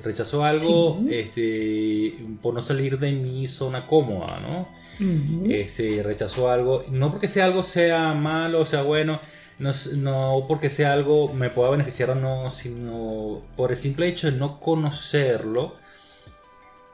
Rechazo 0.00 0.44
algo 0.44 1.00
este, 1.10 2.14
por 2.40 2.54
no 2.54 2.62
salir 2.62 2.96
de 2.96 3.10
mi 3.10 3.48
zona 3.48 3.88
cómoda, 3.88 4.38
¿no? 4.38 4.68
Este, 5.50 6.00
rechazo 6.04 6.48
algo, 6.48 6.84
no 6.92 7.10
porque 7.10 7.26
sea 7.26 7.46
algo 7.46 7.64
sea 7.64 8.14
malo 8.14 8.60
o 8.60 8.64
sea 8.64 8.82
bueno, 8.82 9.20
no, 9.58 9.72
no, 9.96 10.44
porque 10.46 10.70
sea 10.70 10.92
algo 10.92 11.32
me 11.32 11.50
pueda 11.50 11.70
beneficiar 11.70 12.10
o 12.10 12.14
no, 12.14 12.50
sino 12.50 13.42
por 13.56 13.70
el 13.72 13.76
simple 13.76 14.06
hecho 14.06 14.30
de 14.30 14.36
no 14.38 14.60
conocerlo. 14.60 15.74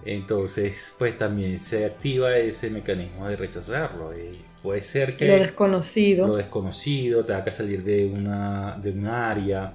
Entonces, 0.07 0.94
pues 0.98 1.16
también 1.16 1.59
se 1.59 1.85
activa 1.87 2.37
ese 2.37 2.70
mecanismo 2.70 3.27
de 3.29 3.37
rechazarlo. 3.37 4.16
Y 4.16 4.42
puede 4.62 4.83
ser 4.83 5.14
que... 5.14 5.27
Lo 5.27 5.42
desconocido. 5.42 6.27
Lo 6.27 6.37
desconocido, 6.37 7.24
te 7.24 7.42
que 7.42 7.50
salir 7.50 7.83
de 7.85 8.07
una, 8.07 8.77
de 8.79 8.90
un 8.90 9.07
área. 9.07 9.74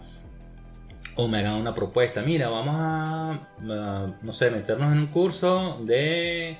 O 1.16 1.28
me 1.28 1.40
hagan 1.40 1.56
una 1.56 1.74
propuesta. 1.74 2.22
Mira, 2.22 2.50
vamos 2.50 2.76
a, 2.78 4.16
no 4.22 4.34
sé, 4.34 4.52
meternos 4.52 4.92
en 4.92 5.00
un 5.00 5.08
curso 5.08 5.80
de 5.84 6.58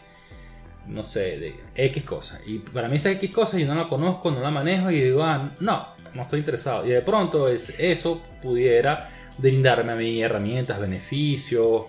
no 0.90 1.06
sé, 1.06 1.38
de 1.38 1.56
X 1.76 2.04
cosa. 2.04 2.40
Y 2.46 2.60
para 2.60 2.90
mí 2.90 2.96
esa 2.96 3.12
X 3.12 3.30
cosa 3.32 3.60
yo 3.60 3.68
no 3.68 3.76
la 3.76 3.88
conozco, 3.88 4.32
no 4.32 4.42
la 4.42 4.52
manejo 4.52 4.90
y 4.92 5.00
digo, 5.00 5.24
ah, 5.24 5.52
no, 5.60 5.88
no 6.14 6.24
estoy 6.24 6.40
interesado. 6.40 6.86
Y 6.86 6.90
de 6.90 7.02
pronto 7.02 7.48
es, 7.48 7.76
eso 7.80 8.22
pudiera 8.42 9.10
brindarme 9.38 9.92
a 9.92 9.96
mí 9.96 10.22
herramientas, 10.22 10.80
beneficios 10.80 11.86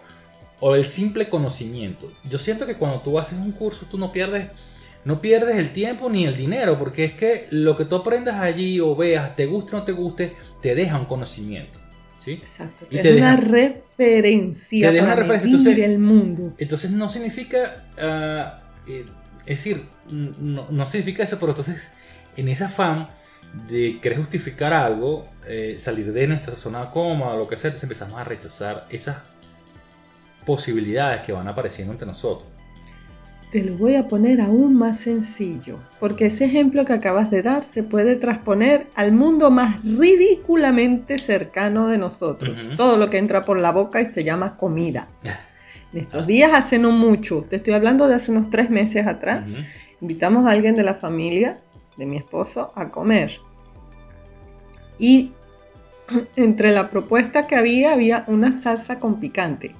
o 0.60 0.74
el 0.74 0.86
simple 0.86 1.28
conocimiento. 1.28 2.12
Yo 2.28 2.38
siento 2.38 2.66
que 2.66 2.76
cuando 2.76 3.00
tú 3.00 3.18
haces 3.18 3.38
un 3.38 3.52
curso 3.52 3.86
tú 3.90 3.98
no 3.98 4.12
pierdes, 4.12 4.48
no 5.04 5.20
pierdes 5.20 5.56
el 5.56 5.70
tiempo 5.70 6.10
ni 6.10 6.26
el 6.26 6.36
dinero, 6.36 6.78
porque 6.78 7.04
es 7.04 7.12
que 7.14 7.46
lo 7.50 7.76
que 7.76 7.86
tú 7.86 7.96
aprendas 7.96 8.36
allí 8.36 8.80
o 8.80 8.94
veas, 8.94 9.34
te 9.34 9.46
guste 9.46 9.74
o 9.74 9.78
no 9.78 9.84
te 9.84 9.92
guste, 9.92 10.34
te 10.60 10.74
deja 10.74 10.98
un 10.98 11.06
conocimiento. 11.06 11.78
¿sí? 12.18 12.32
Exacto. 12.32 12.86
Y 12.90 13.00
te 13.00 13.14
deja, 13.14 13.34
una 13.34 13.36
referencia. 13.36 14.88
Te 14.88 14.92
deja 14.92 15.06
una 15.06 15.16
referencia. 15.16 15.50
Entonces, 15.50 15.98
mundo. 15.98 16.54
entonces 16.58 16.90
no 16.90 17.08
significa, 17.08 17.86
ah, 17.98 18.60
eh, 18.86 19.04
es 19.46 19.64
decir, 19.64 19.82
no, 20.08 20.68
no 20.70 20.86
significa 20.86 21.22
eso, 21.22 21.38
pero 21.40 21.52
entonces 21.52 21.92
en 22.36 22.48
ese 22.48 22.64
afán 22.64 23.08
de 23.52 23.98
querer 24.00 24.18
justificar 24.18 24.72
algo, 24.72 25.26
eh, 25.46 25.74
salir 25.78 26.12
de 26.12 26.26
nuestra 26.26 26.56
zona 26.56 26.90
cómoda, 26.90 27.36
lo 27.36 27.48
que 27.48 27.56
sea, 27.56 27.68
entonces 27.68 27.84
empezamos 27.84 28.20
a 28.20 28.24
rechazar 28.24 28.86
esas 28.90 29.22
posibilidades 30.46 31.22
que 31.22 31.32
van 31.32 31.48
apareciendo 31.48 31.92
entre 31.92 32.06
nosotros. 32.06 32.48
Te 33.50 33.64
lo 33.64 33.74
voy 33.74 33.96
a 33.96 34.06
poner 34.06 34.40
aún 34.40 34.76
más 34.76 35.00
sencillo, 35.00 35.80
porque 35.98 36.26
ese 36.26 36.44
ejemplo 36.44 36.84
que 36.84 36.92
acabas 36.92 37.32
de 37.32 37.42
dar 37.42 37.64
se 37.64 37.82
puede 37.82 38.14
transponer 38.14 38.86
al 38.94 39.10
mundo 39.10 39.50
más 39.50 39.82
ridículamente 39.82 41.18
cercano 41.18 41.88
de 41.88 41.98
nosotros. 41.98 42.56
Todo 42.76 42.96
lo 42.96 43.10
que 43.10 43.18
entra 43.18 43.44
por 43.44 43.58
la 43.58 43.72
boca 43.72 44.00
y 44.00 44.06
se 44.06 44.24
llama 44.24 44.56
comida. 44.56 45.08
En 45.92 46.02
estos 46.02 46.24
días, 46.24 46.52
hace 46.54 46.78
no 46.78 46.92
mucho, 46.92 47.44
te 47.50 47.56
estoy 47.56 47.74
hablando 47.74 48.06
de 48.06 48.14
hace 48.14 48.30
unos 48.30 48.48
tres 48.48 48.70
meses 48.70 49.08
atrás, 49.08 49.48
invitamos 50.00 50.46
a 50.46 50.52
alguien 50.52 50.76
de 50.76 50.84
la 50.84 50.94
familia 50.94 51.58
de 52.00 52.06
mi 52.06 52.16
esposo 52.16 52.72
a 52.74 52.88
comer. 52.88 53.38
Y 54.98 55.32
entre 56.36 56.72
la 56.72 56.90
propuesta 56.90 57.46
que 57.46 57.54
había, 57.54 57.92
había 57.92 58.24
una 58.26 58.60
salsa 58.60 58.98
con 58.98 59.20
picante. 59.20 59.76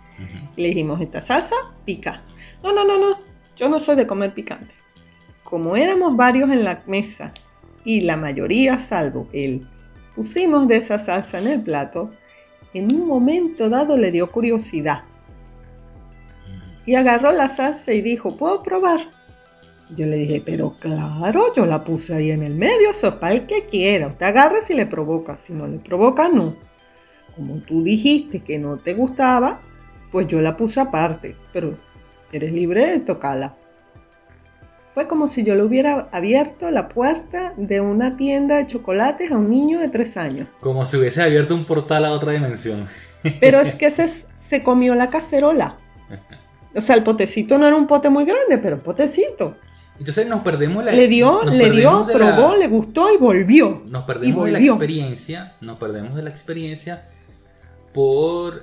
Le 0.56 0.68
dijimos, 0.68 1.00
esta 1.00 1.22
salsa 1.22 1.56
pica. 1.86 2.22
No, 2.62 2.74
no, 2.74 2.84
no, 2.84 2.98
no, 2.98 3.16
yo 3.56 3.70
no 3.70 3.80
soy 3.80 3.96
de 3.96 4.06
comer 4.06 4.34
picante. 4.34 4.72
Como 5.42 5.76
éramos 5.76 6.14
varios 6.14 6.50
en 6.50 6.62
la 6.62 6.82
mesa 6.86 7.32
y 7.84 8.02
la 8.02 8.18
mayoría, 8.18 8.78
salvo 8.78 9.26
él, 9.32 9.66
pusimos 10.14 10.68
de 10.68 10.76
esa 10.76 11.02
salsa 11.02 11.38
en 11.38 11.48
el 11.48 11.62
plato, 11.62 12.10
en 12.74 12.94
un 12.94 13.06
momento 13.06 13.70
dado 13.70 13.96
le 13.96 14.12
dio 14.12 14.30
curiosidad. 14.30 15.04
Y 16.84 16.96
agarró 16.96 17.32
la 17.32 17.48
salsa 17.48 17.94
y 17.94 18.02
dijo, 18.02 18.36
¿puedo 18.36 18.62
probar? 18.62 19.08
Yo 19.96 20.06
le 20.06 20.16
dije, 20.16 20.42
pero 20.44 20.76
claro, 20.78 21.52
yo 21.54 21.66
la 21.66 21.82
puse 21.82 22.14
ahí 22.14 22.30
en 22.30 22.42
el 22.42 22.54
medio, 22.54 22.94
sopa 22.94 23.32
el 23.32 23.46
que 23.46 23.66
quiera. 23.66 24.06
Usted 24.06 24.26
agarra 24.26 24.62
si 24.62 24.74
le 24.74 24.86
provoca, 24.86 25.36
si 25.36 25.52
no 25.52 25.66
le 25.66 25.78
provoca, 25.78 26.28
no. 26.28 26.54
Como 27.34 27.56
tú 27.56 27.82
dijiste 27.82 28.40
que 28.40 28.58
no 28.58 28.76
te 28.76 28.94
gustaba, 28.94 29.60
pues 30.12 30.26
yo 30.28 30.40
la 30.40 30.56
puse 30.56 30.80
aparte, 30.80 31.36
pero 31.52 31.74
eres 32.32 32.52
libre 32.52 32.90
de 32.90 33.00
tocarla. 33.00 33.56
Fue 34.90 35.06
como 35.06 35.28
si 35.28 35.44
yo 35.44 35.54
le 35.54 35.62
hubiera 35.62 36.08
abierto 36.10 36.70
la 36.70 36.88
puerta 36.88 37.54
de 37.56 37.80
una 37.80 38.16
tienda 38.16 38.56
de 38.56 38.66
chocolates 38.66 39.30
a 39.30 39.36
un 39.36 39.48
niño 39.48 39.78
de 39.78 39.88
tres 39.88 40.16
años. 40.16 40.48
Como 40.58 40.84
si 40.84 40.96
hubiese 40.96 41.22
abierto 41.22 41.54
un 41.54 41.64
portal 41.64 42.04
a 42.04 42.10
otra 42.10 42.32
dimensión. 42.32 42.86
Pero 43.38 43.60
es 43.60 43.74
que 43.76 43.90
se, 43.92 44.08
se 44.08 44.62
comió 44.64 44.96
la 44.96 45.08
cacerola. 45.08 45.76
O 46.74 46.80
sea, 46.80 46.96
el 46.96 47.04
potecito 47.04 47.56
no 47.56 47.66
era 47.66 47.76
un 47.76 47.86
pote 47.86 48.10
muy 48.10 48.24
grande, 48.24 48.58
pero 48.58 48.76
un 48.76 48.82
potecito. 48.82 49.56
Entonces 50.00 50.26
nos 50.26 50.40
perdemos 50.40 50.82
la 50.82 50.92
Le 50.92 51.08
dio, 51.08 51.44
le 51.44 51.70
dio, 51.70 52.06
probó, 52.10 52.56
le 52.56 52.66
gustó 52.68 53.14
y 53.14 53.18
volvió. 53.18 53.82
Nos 53.86 54.04
perdemos 54.04 54.46
de 54.46 54.52
la 54.52 54.58
experiencia, 54.58 55.56
nos 55.60 55.76
perdemos 55.76 56.14
de 56.16 56.22
la 56.22 56.30
experiencia 56.30 57.04
por 57.92 58.62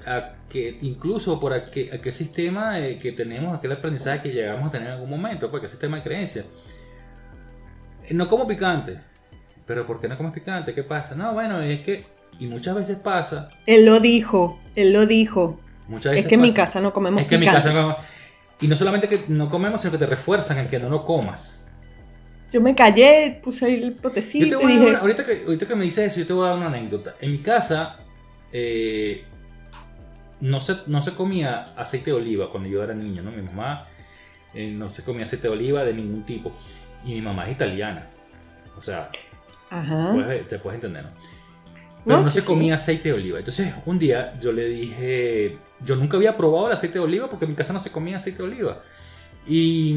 que 0.50 0.80
incluso 0.82 1.40
por 1.40 1.54
aquel, 1.54 1.94
aquel 1.94 2.12
sistema 2.12 2.80
eh, 2.80 2.98
que 2.98 3.12
tenemos, 3.12 3.56
aquel 3.56 3.72
aprendizaje 3.72 4.22
que 4.24 4.30
llegamos 4.30 4.68
a 4.68 4.72
tener 4.72 4.88
en 4.88 4.94
algún 4.96 5.12
momento, 5.12 5.52
porque 5.52 5.68
sistema 5.68 5.98
de 5.98 6.04
creencia. 6.04 6.44
Eh, 8.06 8.16
no 8.16 8.28
como 8.28 8.48
picante. 8.48 9.00
Pero 9.68 9.86
¿por 9.86 10.02
qué 10.02 10.08
no 10.08 10.18
comes 10.18 10.32
picante? 10.32 10.74
¿Qué 10.74 10.84
pasa? 10.84 11.14
No, 11.14 11.34
bueno, 11.34 11.62
es 11.62 11.82
que, 11.82 12.06
y 12.40 12.48
muchas 12.48 12.74
veces 12.74 12.98
pasa. 12.98 13.50
Él 13.68 13.86
lo 13.86 14.00
dijo, 14.00 14.60
él 14.76 14.92
lo 14.92 15.06
dijo. 15.06 15.60
Muchas 15.88 16.14
veces 16.14 16.26
es 16.26 16.30
que 16.30 16.36
en 16.36 16.42
mi 16.42 16.54
casa 16.54 16.80
no 16.80 16.94
comemos 16.94 17.22
es 17.22 17.28
que 17.28 17.38
picante. 17.38 17.60
En 17.60 17.64
mi 17.64 17.64
casa 17.64 17.74
no 17.74 17.82
comemos. 17.82 18.18
Y 18.60 18.68
no 18.68 18.76
solamente 18.76 19.08
que 19.08 19.24
no 19.28 19.50
comemos, 19.50 19.82
sino 19.82 19.92
que 19.92 19.98
te 20.00 20.06
refuerzan 20.06 20.58
el 20.58 20.68
que 20.68 20.80
no 20.80 20.90
lo 20.90 21.06
comas. 21.06 21.66
Yo 22.52 22.62
me 22.62 22.74
callé, 22.76 23.40
puse 23.44 23.74
el 23.74 23.94
potecito. 23.94 24.62
y 24.62 24.68
dije... 24.68 24.96
ahorita, 24.96 25.24
que, 25.26 25.44
ahorita 25.46 25.66
que 25.68 25.76
me 25.76 25.84
dices 25.84 26.12
eso, 26.12 26.22
yo 26.22 26.28
te 26.28 26.34
voy 26.34 26.46
a 26.46 26.50
dar 26.50 26.58
una 26.58 26.68
anécdota. 26.68 27.16
En 27.20 27.32
mi 27.32 27.40
casa 27.40 28.00
eh, 28.52 29.26
no, 30.40 30.60
se, 30.60 30.78
no 30.88 31.02
se 31.02 31.14
comía 31.14 31.74
aceite 31.76 32.12
de 32.12 32.18
oliva 32.18 32.50
cuando 32.50 32.70
yo 32.70 32.84
era 32.84 32.94
niño, 32.94 33.22
¿no? 33.22 33.32
Mi 33.32 33.42
mamá 33.42 33.86
eh, 34.54 34.72
no 34.72 34.88
se 34.90 35.04
comía 35.04 35.24
aceite 35.24 35.50
de 35.50 35.54
oliva 35.54 35.84
de 35.84 35.94
ningún 35.94 36.24
tipo. 36.24 36.54
Y 37.06 37.16
mi 37.16 37.22
mamá 37.22 37.46
es 37.46 37.52
italiana. 37.52 38.08
O 38.78 38.82
sea, 38.82 39.10
te 40.48 40.60
puedes 40.60 40.78
entender, 40.78 41.04
¿no? 41.04 41.10
Pero 42.06 42.22
no, 42.22 42.32
se 42.32 42.46
comía 42.46 42.76
aceite 42.76 43.10
de 43.10 43.16
oliva. 43.16 43.40
Entonces, 43.40 43.74
un 43.86 44.00
día 44.00 44.34
yo 44.40 44.54
le 44.54 44.66
dije, 44.68 45.58
yo 45.86 45.96
nunca 45.96 46.18
había 46.18 46.36
probado 46.36 46.68
el 46.68 46.74
aceite 46.74 47.00
de 47.00 47.06
oliva 47.06 47.28
porque 47.28 47.46
en 47.46 47.52
mi 47.52 47.58
casa 47.58 47.74
no 47.74 47.80
se 47.80 47.92
comía 47.92 48.18
aceite 48.18 48.44
de 48.44 48.50
oliva. 48.50 48.82
Y 49.48 49.94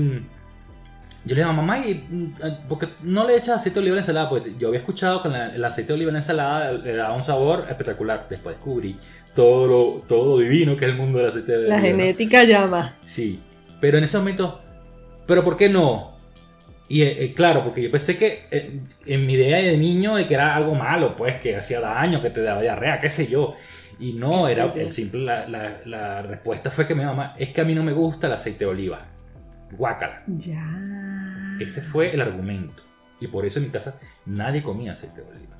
yo 1.24 1.34
le 1.34 1.34
dije 1.34 1.42
a 1.42 1.52
mamá, 1.52 1.78
¿y, 1.80 2.34
porque 2.68 2.88
no 3.02 3.26
le 3.26 3.36
echas 3.36 3.56
aceite 3.56 3.74
de 3.74 3.80
oliva 3.80 3.94
a 3.94 3.96
la 3.96 4.00
ensalada? 4.00 4.28
Porque 4.28 4.52
yo 4.58 4.68
había 4.68 4.80
escuchado 4.80 5.22
que 5.22 5.28
el 5.28 5.64
aceite 5.64 5.88
de 5.88 5.94
oliva 5.94 6.08
en 6.10 6.14
la 6.14 6.20
ensalada 6.20 6.72
le 6.72 6.96
daba 6.96 7.14
un 7.14 7.22
sabor 7.22 7.66
espectacular. 7.68 8.26
Después 8.28 8.56
descubrí 8.56 8.96
todo 9.34 9.66
lo, 9.66 10.02
todo 10.06 10.38
divino 10.38 10.76
que 10.76 10.86
es 10.86 10.92
el 10.92 10.96
mundo 10.96 11.18
del 11.18 11.28
aceite 11.28 11.52
de 11.52 11.58
oliva. 11.58 11.76
La 11.76 11.82
genética 11.82 12.44
llama. 12.44 12.96
Sí, 13.04 13.40
pero 13.80 13.98
en 13.98 14.04
ese 14.04 14.18
momento, 14.18 14.60
¿pero 15.26 15.44
por 15.44 15.56
qué 15.56 15.68
no? 15.68 16.10
Y 16.88 17.02
eh, 17.02 17.24
eh, 17.24 17.34
claro, 17.34 17.62
porque 17.62 17.82
yo 17.82 17.90
pensé 17.90 18.18
que 18.18 18.46
eh, 18.50 18.80
en 19.06 19.24
mi 19.24 19.34
idea 19.34 19.58
de 19.58 19.76
niño 19.76 20.16
de 20.16 20.26
que 20.26 20.34
era 20.34 20.56
algo 20.56 20.74
malo, 20.74 21.14
pues 21.14 21.36
que 21.36 21.54
hacía 21.54 21.80
daño, 21.80 22.20
que 22.20 22.30
te 22.30 22.42
daba 22.42 22.62
diarrea, 22.62 22.98
qué 22.98 23.08
sé 23.08 23.28
yo. 23.28 23.54
Y 24.00 24.14
no, 24.14 24.48
era 24.48 24.72
el 24.74 24.90
simple, 24.90 25.20
la, 25.20 25.46
la, 25.46 25.80
la, 25.84 26.22
respuesta 26.22 26.70
fue 26.70 26.86
que 26.86 26.94
mi 26.94 27.04
mamá, 27.04 27.34
es 27.38 27.50
que 27.50 27.60
a 27.60 27.64
mí 27.64 27.74
no 27.74 27.82
me 27.82 27.92
gusta 27.92 28.28
el 28.28 28.32
aceite 28.32 28.64
de 28.64 28.70
oliva. 28.70 29.06
Guácala. 29.72 30.22
Ya. 30.26 31.56
Ese 31.60 31.82
fue 31.82 32.12
el 32.12 32.22
argumento. 32.22 32.82
Y 33.20 33.26
por 33.26 33.44
eso 33.44 33.58
en 33.58 33.66
mi 33.66 33.70
casa 33.70 33.98
nadie 34.24 34.62
comía 34.62 34.92
aceite 34.92 35.20
de 35.20 35.28
oliva. 35.28 35.50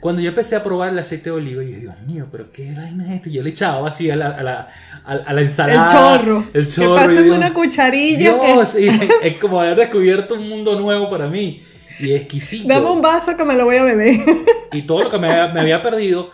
Cuando 0.00 0.20
yo 0.20 0.28
empecé 0.28 0.56
a 0.56 0.62
probar 0.62 0.90
el 0.90 0.98
aceite 0.98 1.30
de 1.30 1.36
oliva, 1.36 1.62
yo 1.62 1.68
dije, 1.68 1.80
Dios 1.80 2.00
mío, 2.06 2.26
pero 2.30 2.50
qué 2.52 2.72
vaina 2.74 3.06
es 3.06 3.10
esto. 3.12 3.30
Yo 3.30 3.42
le 3.42 3.50
echaba 3.50 3.88
así 3.88 4.10
a 4.10 4.16
la, 4.16 4.28
a 4.28 4.42
la, 4.42 4.68
a 5.04 5.32
la 5.32 5.40
ensalada. 5.40 6.14
El 6.14 6.20
chorro. 6.20 6.44
El 6.52 6.68
chorro. 6.68 7.08
Que 7.08 7.14
pases 7.16 7.30
una 7.30 7.54
cucharilla. 7.54 8.18
Dios, 8.18 8.78
y 8.78 8.88
es 9.22 9.38
como 9.40 9.60
haber 9.60 9.76
descubierto 9.76 10.34
un 10.34 10.48
mundo 10.48 10.78
nuevo 10.78 11.08
para 11.08 11.28
mí. 11.28 11.62
Y 11.98 12.12
exquisito. 12.12 12.68
Dame 12.68 12.90
un 12.90 13.00
vaso 13.00 13.36
que 13.36 13.44
me 13.44 13.54
lo 13.54 13.64
voy 13.64 13.76
a 13.76 13.84
beber. 13.84 14.20
Y 14.72 14.82
todo 14.82 15.04
lo 15.04 15.10
que 15.10 15.18
me, 15.18 15.28
me 15.52 15.60
había 15.60 15.80
perdido, 15.80 16.30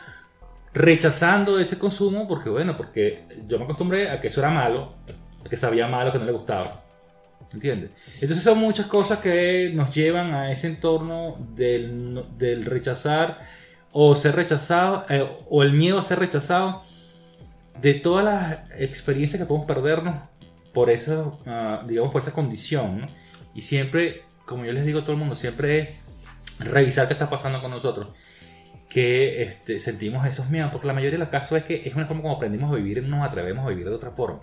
rechazando 0.75 1.59
ese 1.59 1.79
consumo, 1.79 2.27
porque 2.27 2.49
bueno, 2.49 2.77
porque 2.77 3.25
yo 3.47 3.59
me 3.59 3.65
acostumbré 3.65 4.11
a 4.11 4.21
que 4.21 4.29
eso 4.29 4.41
era 4.41 4.51
malo, 4.51 4.95
a 5.45 5.49
que 5.49 5.57
sabía 5.57 5.87
malo, 5.87 6.13
que 6.13 6.19
no 6.19 6.25
le 6.25 6.33
gustaba. 6.33 6.83
¿Entiendes? 7.53 7.91
Entonces 8.15 8.43
son 8.43 8.59
muchas 8.59 8.87
cosas 8.87 9.19
que 9.19 9.71
nos 9.75 9.95
llevan 9.95 10.33
a 10.33 10.51
ese 10.51 10.69
entorno 10.69 11.37
del, 11.55 12.25
del 12.39 12.65
rechazar 12.65 13.39
o 13.93 14.17
ser 14.17 14.35
rechazado, 14.35 15.05
eh, 15.11 15.29
o 15.51 15.63
el 15.63 15.75
miedo 15.75 15.99
a 15.99 16.03
ser 16.03 16.19
rechazado, 16.19 16.83
de 17.81 17.95
todas 17.95 18.25
las 18.25 18.81
experiencias 18.81 19.41
que 19.41 19.47
podemos 19.47 19.67
perdernos 19.67 20.17
por 20.73 20.89
esa, 20.89 21.25
uh, 21.25 21.87
digamos, 21.87 22.11
por 22.13 22.23
esa 22.23 22.33
condición. 22.33 23.11
Y 23.55 23.63
siempre, 23.63 24.23
como 24.47 24.65
yo 24.65 24.73
les 24.73 24.87
digo 24.87 25.01
a 25.01 25.03
todo 25.03 25.13
el 25.13 25.19
mundo, 25.19 25.35
siempre 25.35 25.81
es 25.81 25.89
revisar 26.61 27.07
qué 27.07 27.13
está 27.13 27.29
pasando 27.29 27.61
con 27.61 27.71
nosotros. 27.71 28.09
Que 28.93 29.43
este, 29.43 29.79
sentimos 29.79 30.27
esos 30.27 30.51
miedos, 30.51 30.71
porque 30.71 30.87
la 30.87 30.93
mayoría 30.93 31.13
de 31.13 31.25
los 31.25 31.29
casos 31.29 31.59
es 31.59 31.65
que 31.65 31.83
es 31.85 31.95
una 31.95 32.05
forma 32.05 32.23
como 32.23 32.35
aprendimos 32.35 32.71
a 32.73 32.77
vivir 32.77 32.99
y 32.99 33.01
nos 33.03 33.27
atrevemos 33.27 33.65
a 33.65 33.71
vivir 33.71 33.89
de 33.89 33.95
otra 33.95 34.11
forma. 34.11 34.41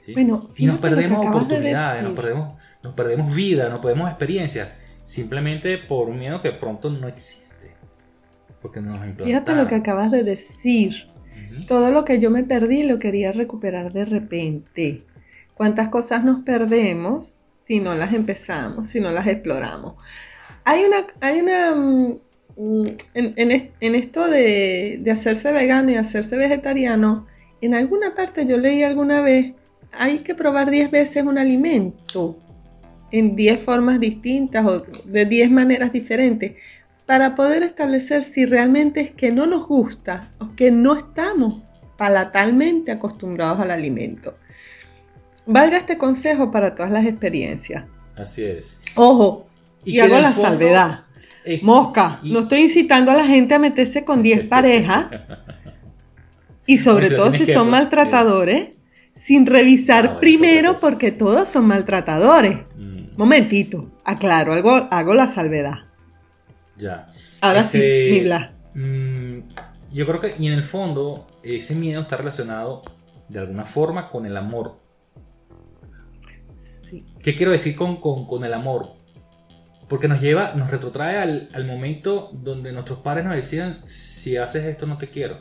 ¿sí? 0.00 0.12
Bueno, 0.12 0.48
y 0.56 0.66
nos 0.66 0.78
perdemos 0.78 1.26
oportunidades, 1.26 2.02
nos 2.02 2.12
perdemos, 2.12 2.60
nos 2.82 2.94
perdemos 2.94 3.34
vida, 3.34 3.68
nos 3.68 3.80
perdemos 3.80 4.08
experiencias, 4.08 4.68
simplemente 5.04 5.78
por 5.78 6.08
un 6.08 6.18
miedo 6.18 6.40
que 6.40 6.52
pronto 6.52 6.90
no 6.90 7.08
existe. 7.08 7.74
Porque 8.62 8.80
nos 8.80 8.94
implantaron. 8.94 9.26
Fíjate 9.26 9.54
lo 9.56 9.66
que 9.66 9.74
acabas 9.74 10.10
de 10.10 10.22
decir. 10.22 11.06
Ujú. 11.52 11.66
Todo 11.66 11.90
lo 11.90 12.04
que 12.04 12.20
yo 12.20 12.30
me 12.30 12.44
perdí 12.44 12.84
lo 12.84 12.98
quería 12.98 13.32
recuperar 13.32 13.92
de 13.92 14.04
repente. 14.04 15.02
¿Cuántas 15.54 15.88
cosas 15.88 16.24
nos 16.24 16.42
perdemos 16.44 17.42
si 17.66 17.80
no 17.80 17.94
las 17.94 18.12
empezamos, 18.12 18.88
si 18.88 19.00
no 19.00 19.10
las 19.12 19.26
exploramos? 19.26 19.94
Hay 20.64 20.84
una, 20.84 21.06
hay 21.20 21.40
una, 21.40 21.74
mm, 21.74 22.18
en, 22.56 22.96
en 23.14 23.50
es- 23.50 23.70
en 23.80 23.94
esto 23.94 24.28
de, 24.28 24.98
de 25.02 25.10
hacerse 25.10 25.52
vegano 25.52 25.90
y 25.90 25.96
hacerse 25.96 26.36
vegetariano, 26.36 27.26
en 27.60 27.74
alguna 27.74 28.14
parte 28.14 28.46
yo 28.46 28.58
leí 28.58 28.82
alguna 28.82 29.20
vez, 29.20 29.52
hay 29.92 30.18
que 30.18 30.34
probar 30.34 30.70
10 30.70 30.90
veces 30.90 31.24
un 31.24 31.38
alimento 31.38 32.38
en 33.10 33.36
10 33.36 33.60
formas 33.60 34.00
distintas 34.00 34.64
o 34.66 34.84
de 35.04 35.24
10 35.24 35.50
maneras 35.50 35.92
diferentes 35.92 36.52
para 37.06 37.34
poder 37.36 37.62
establecer 37.62 38.24
si 38.24 38.44
realmente 38.46 39.00
es 39.00 39.10
que 39.12 39.30
no 39.30 39.46
nos 39.46 39.66
gusta 39.68 40.30
o 40.40 40.54
que 40.56 40.70
no 40.70 40.96
estamos 40.96 41.62
palatalmente 41.96 42.90
acostumbrados 42.92 43.60
al 43.60 43.70
alimento. 43.70 44.36
Valga 45.46 45.76
este 45.76 45.98
consejo 45.98 46.50
para 46.50 46.74
todas 46.74 46.90
las 46.90 47.04
experiencias. 47.06 47.84
Así 48.16 48.42
es. 48.44 48.80
Ojo, 48.96 49.46
y, 49.84 49.92
que 49.92 50.02
hago 50.02 50.18
la 50.18 50.32
fondo, 50.32 50.48
salvedad. 50.50 51.00
Es- 51.44 51.62
Mosca, 51.62 52.18
y- 52.22 52.32
no 52.32 52.40
estoy 52.40 52.60
incitando 52.60 53.10
a 53.10 53.14
la 53.14 53.26
gente 53.26 53.54
a 53.54 53.58
meterse 53.58 54.04
con 54.04 54.22
10 54.22 54.44
parejas 54.48 55.06
y 56.66 56.78
sobre 56.78 57.10
todo 57.10 57.30
si 57.32 57.46
son 57.46 57.70
maltratadores, 57.70 58.70
sin 59.14 59.46
revisar 59.46 60.18
primero 60.18 60.74
porque 60.80 61.12
todos 61.12 61.48
son 61.48 61.66
maltratadores. 61.66 62.60
Mm, 62.76 62.94
Momentito, 63.16 63.90
aclaro, 64.04 64.52
algo, 64.54 64.70
hago 64.90 65.14
la 65.14 65.28
salvedad. 65.32 65.84
ya. 66.76 67.08
Ahora 67.40 67.60
Este, 67.60 68.06
sí, 68.08 68.12
mi 68.12 68.20
Blas. 68.24 68.50
mm, 68.74 69.38
yo 69.92 70.06
creo 70.06 70.18
que, 70.20 70.34
y 70.38 70.46
en 70.48 70.54
el 70.54 70.64
fondo, 70.64 71.26
ese 71.42 71.74
miedo 71.76 72.00
está 72.00 72.16
relacionado 72.16 72.82
de 73.28 73.38
alguna 73.40 73.64
forma 73.66 74.08
con 74.08 74.24
el 74.26 74.36
amor. 74.36 74.78
Sí. 76.90 77.04
¿Qué 77.22 77.34
quiero 77.34 77.52
decir 77.52 77.76
con, 77.76 77.96
con- 77.96 78.26
con 78.26 78.44
el 78.44 78.52
amor? 78.54 78.94
Porque 79.88 80.08
nos 80.08 80.20
lleva, 80.20 80.54
nos 80.54 80.70
retrotrae 80.70 81.18
al, 81.18 81.50
al 81.52 81.66
momento 81.66 82.30
donde 82.32 82.72
nuestros 82.72 83.00
padres 83.00 83.24
nos 83.24 83.34
decían, 83.36 83.80
si 83.86 84.36
haces 84.36 84.64
esto 84.64 84.86
no 84.86 84.96
te 84.98 85.08
quiero. 85.10 85.38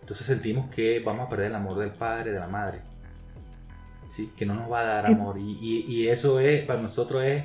Entonces 0.00 0.26
sentimos 0.26 0.68
que 0.74 1.00
vamos 1.00 1.26
a 1.26 1.28
perder 1.28 1.46
el 1.46 1.54
amor 1.54 1.78
del 1.78 1.90
padre, 1.92 2.32
de 2.32 2.38
la 2.38 2.46
madre. 2.48 2.80
¿Sí? 4.08 4.28
Que 4.36 4.44
no 4.44 4.54
nos 4.54 4.70
va 4.70 4.80
a 4.80 4.84
dar 4.84 5.06
amor. 5.06 5.38
Y, 5.38 5.56
y- 5.60 5.84
y 5.88 6.08
eso 6.08 6.38
es, 6.40 6.62
para 6.64 6.80
nosotros 6.80 7.24
es, 7.24 7.44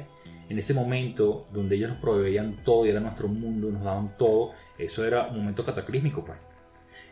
en 0.50 0.58
ese 0.60 0.74
momento 0.74 1.48
donde 1.54 1.78
ellos 1.78 1.90
nos 1.92 2.00
proveían 2.00 2.62
todo 2.64 2.86
y 2.86 2.90
era 2.90 3.00
nuestro 3.00 3.28
mundo, 3.30 3.72
nos 3.72 3.84
daban 3.84 4.18
todo, 4.18 4.52
eso 4.78 5.06
era 5.06 5.28
un 5.28 5.38
momento 5.40 5.64
cataclísmico. 5.64 6.24
Pues. 6.24 6.38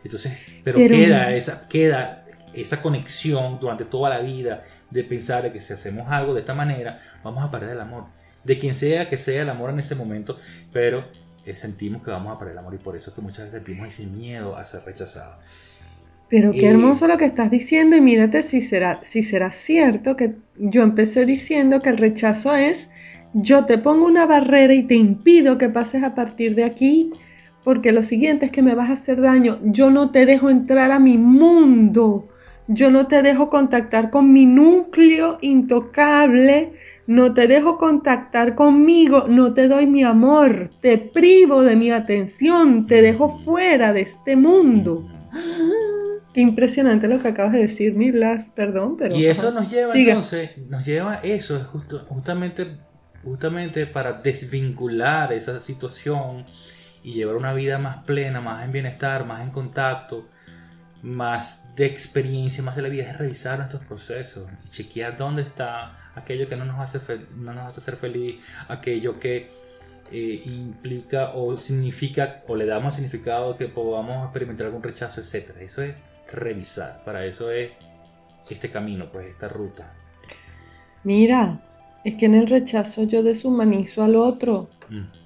Entonces, 0.04 0.56
pero, 0.64 0.78
Pero- 0.78 0.94
queda, 0.94 1.34
esa, 1.34 1.66
queda 1.66 2.24
esa 2.52 2.82
conexión 2.82 3.58
durante 3.58 3.84
toda 3.86 4.10
la 4.10 4.20
vida 4.20 4.62
de 4.90 5.04
pensar 5.04 5.42
de 5.42 5.52
que 5.52 5.60
si 5.60 5.72
hacemos 5.72 6.08
algo 6.08 6.34
de 6.34 6.40
esta 6.40 6.54
manera, 6.54 6.98
vamos 7.22 7.44
a 7.44 7.50
perder 7.50 7.70
el 7.70 7.80
amor. 7.80 8.04
De 8.44 8.58
quien 8.58 8.74
sea 8.74 9.08
que 9.08 9.18
sea 9.18 9.42
el 9.42 9.48
amor 9.48 9.70
en 9.70 9.80
ese 9.80 9.94
momento, 9.94 10.36
pero 10.72 11.04
eh, 11.44 11.56
sentimos 11.56 12.04
que 12.04 12.10
vamos 12.10 12.34
a 12.34 12.38
perder 12.38 12.52
el 12.52 12.58
amor 12.58 12.74
y 12.74 12.78
por 12.78 12.96
eso 12.96 13.10
es 13.10 13.16
que 13.16 13.22
muchas 13.22 13.46
veces 13.46 13.62
sentimos 13.62 13.88
ese 13.88 14.06
miedo 14.06 14.56
a 14.56 14.64
ser 14.64 14.82
rechazados. 14.84 15.36
Pero 16.28 16.52
qué 16.52 16.68
hermoso 16.68 17.08
lo 17.08 17.16
que 17.16 17.24
estás 17.24 17.50
diciendo 17.50 17.96
y 17.96 18.02
mírate 18.02 18.42
si 18.42 18.60
será, 18.60 19.00
si 19.02 19.22
será 19.22 19.52
cierto 19.52 20.14
que 20.14 20.36
yo 20.58 20.82
empecé 20.82 21.24
diciendo 21.24 21.80
que 21.80 21.88
el 21.88 21.96
rechazo 21.96 22.54
es 22.54 22.88
yo 23.32 23.64
te 23.64 23.78
pongo 23.78 24.06
una 24.06 24.26
barrera 24.26 24.74
y 24.74 24.82
te 24.82 24.94
impido 24.94 25.58
que 25.58 25.68
pases 25.68 26.02
a 26.02 26.14
partir 26.14 26.54
de 26.54 26.64
aquí 26.64 27.12
porque 27.64 27.92
lo 27.92 28.02
siguiente 28.02 28.46
es 28.46 28.52
que 28.52 28.62
me 28.62 28.74
vas 28.74 28.90
a 28.90 28.94
hacer 28.94 29.20
daño. 29.20 29.58
Yo 29.62 29.90
no 29.90 30.10
te 30.10 30.24
dejo 30.24 30.48
entrar 30.48 30.90
a 30.90 30.98
mi 30.98 31.18
mundo. 31.18 32.28
Yo 32.70 32.90
no 32.90 33.06
te 33.06 33.22
dejo 33.22 33.48
contactar 33.48 34.10
con 34.10 34.32
mi 34.32 34.44
núcleo 34.46 35.38
intocable. 35.40 36.74
No 37.06 37.32
te 37.32 37.46
dejo 37.46 37.78
contactar 37.78 38.54
conmigo. 38.54 39.24
No 39.28 39.54
te 39.54 39.68
doy 39.68 39.86
mi 39.86 40.04
amor. 40.04 40.70
Te 40.82 40.98
privo 40.98 41.62
de 41.62 41.76
mi 41.76 41.90
atención. 41.90 42.86
Te 42.86 43.00
dejo 43.00 43.38
fuera 43.44 43.92
de 43.94 44.02
este 44.02 44.36
mundo. 44.36 45.08
Qué 46.34 46.42
impresionante 46.42 47.08
lo 47.08 47.20
que 47.20 47.28
acabas 47.28 47.52
de 47.54 47.60
decir, 47.60 47.94
mi 47.94 48.10
Blas, 48.10 48.50
perdón, 48.54 48.96
pero. 48.98 49.16
Y 49.16 49.26
eso 49.26 49.48
ajá. 49.48 49.60
nos 49.60 49.70
lleva 49.70 49.94
Siga. 49.94 50.12
entonces, 50.12 50.50
nos 50.68 50.84
lleva 50.84 51.14
a 51.14 51.20
eso, 51.22 51.56
es 51.56 51.64
justo- 51.64 52.04
justamente, 52.06 52.76
justamente 53.24 53.86
para 53.86 54.12
desvincular 54.12 55.32
esa 55.32 55.58
situación 55.58 56.44
y 57.02 57.14
llevar 57.14 57.34
una 57.36 57.54
vida 57.54 57.78
más 57.78 58.04
plena, 58.04 58.40
más 58.40 58.64
en 58.64 58.72
bienestar, 58.72 59.24
más 59.26 59.42
en 59.42 59.50
contacto, 59.50 60.28
más 61.02 61.74
de 61.76 61.86
experiencia, 61.86 62.62
más 62.62 62.74
de 62.76 62.82
la 62.82 62.88
vida, 62.88 63.04
es 63.04 63.16
revisar 63.18 63.58
nuestros 63.58 63.82
procesos 63.84 64.48
y 64.66 64.68
chequear 64.70 65.16
dónde 65.16 65.42
está 65.42 66.10
aquello 66.14 66.46
que 66.48 66.56
no 66.56 66.64
nos 66.64 66.80
hace, 66.80 66.98
fel- 67.00 67.28
no 67.36 67.52
nos 67.54 67.66
hace 67.66 67.80
ser 67.80 67.96
feliz, 67.96 68.36
aquello 68.68 69.20
que 69.20 69.50
eh, 70.10 70.40
implica 70.44 71.30
o 71.34 71.56
significa 71.56 72.42
o 72.48 72.56
le 72.56 72.66
damos 72.66 72.94
significado 72.94 73.56
que 73.56 73.68
podamos 73.68 74.24
experimentar 74.24 74.66
algún 74.66 74.82
rechazo, 74.82 75.20
etcétera. 75.20 75.60
Eso 75.60 75.82
es 75.82 75.94
revisar, 76.32 77.04
para 77.04 77.24
eso 77.24 77.50
es 77.50 77.70
este 78.50 78.70
camino, 78.70 79.10
pues 79.12 79.26
esta 79.26 79.48
ruta. 79.48 79.92
Mira, 81.04 81.60
es 82.04 82.14
que 82.16 82.26
en 82.26 82.34
el 82.34 82.46
rechazo 82.48 83.04
yo 83.04 83.22
deshumanizo 83.22 84.02
al 84.02 84.16
otro. 84.16 84.68
Mm. 84.88 85.17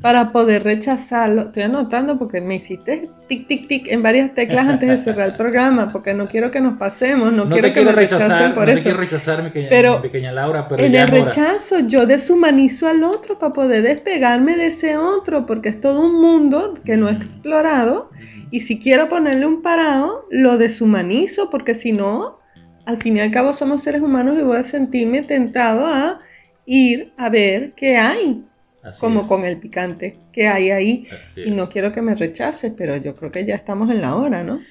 Para 0.00 0.32
poder 0.32 0.64
rechazarlo, 0.64 1.42
estoy 1.42 1.64
anotando 1.64 2.18
porque 2.18 2.40
me 2.40 2.56
hiciste 2.56 3.10
tic, 3.28 3.46
tic, 3.46 3.68
tic 3.68 3.86
en 3.88 4.02
varias 4.02 4.34
teclas 4.34 4.66
antes 4.66 4.88
de 4.88 4.98
cerrar 4.98 5.28
el 5.30 5.36
programa, 5.36 5.92
porque 5.92 6.14
no 6.14 6.26
quiero 6.26 6.50
que 6.50 6.60
nos 6.60 6.78
pasemos, 6.78 7.32
no, 7.32 7.44
No, 7.44 7.50
quiero 7.50 7.68
te 7.68 7.74
que 7.74 7.80
rechacen 7.92 8.30
rechazar, 8.30 8.54
por 8.54 8.68
no 8.68 8.74
te 8.74 8.82
quiero 8.82 8.96
rechazar, 8.98 9.42
mi 9.42 9.48
pequeña, 9.50 9.68
Pero 9.68 9.96
mi 9.96 10.02
pequeña 10.02 10.32
Laura, 10.32 10.66
pero 10.68 10.82
en 10.84 10.92
ya 10.92 11.04
el 11.04 11.12
hora. 11.12 11.24
rechazo 11.26 11.80
yo 11.80 12.06
deshumanizo 12.06 12.88
al 12.88 13.04
otro 13.04 13.38
para 13.38 13.52
poder 13.52 13.82
despegarme 13.82 14.56
de 14.56 14.68
ese 14.68 14.96
otro, 14.96 15.44
porque 15.44 15.68
es 15.68 15.80
todo 15.80 16.00
un 16.00 16.20
mundo 16.20 16.74
que 16.84 16.96
no 16.96 17.08
he 17.10 17.12
explorado 17.12 18.10
y 18.50 18.60
si 18.60 18.78
quiero 18.78 19.08
ponerle 19.08 19.46
un 19.46 19.62
parado, 19.62 20.26
lo 20.30 20.56
deshumanizo, 20.56 21.50
porque 21.50 21.74
si 21.74 21.92
no, 21.92 22.38
al 22.86 22.96
fin 22.96 23.18
y 23.18 23.20
al 23.20 23.30
cabo 23.30 23.52
somos 23.52 23.82
seres 23.82 24.00
humanos 24.02 24.38
y 24.38 24.42
voy 24.42 24.56
a 24.56 24.64
sentirme 24.64 25.22
tentado 25.22 25.86
a 25.86 26.20
ir 26.66 27.12
a 27.16 27.28
ver 27.28 27.72
qué 27.76 27.96
hay, 27.96 28.42
Así 28.82 29.06
como 29.06 29.22
es. 29.22 29.28
con 29.28 29.44
el 29.44 29.58
picante, 29.58 30.18
qué 30.32 30.48
hay 30.48 30.70
ahí. 30.70 31.08
Así 31.24 31.42
Y 31.42 31.50
no 31.52 31.64
es. 31.64 31.68
quiero 31.68 31.92
que 31.92 32.02
me 32.02 32.14
rechaces, 32.14 32.72
pero 32.76 32.96
yo 32.96 33.14
creo 33.16 33.30
que 33.32 33.44
ya 33.44 33.54
estamos 33.54 33.90
en 33.90 34.00
la 34.00 34.14
hora, 34.16 34.42
¿no? 34.44 34.66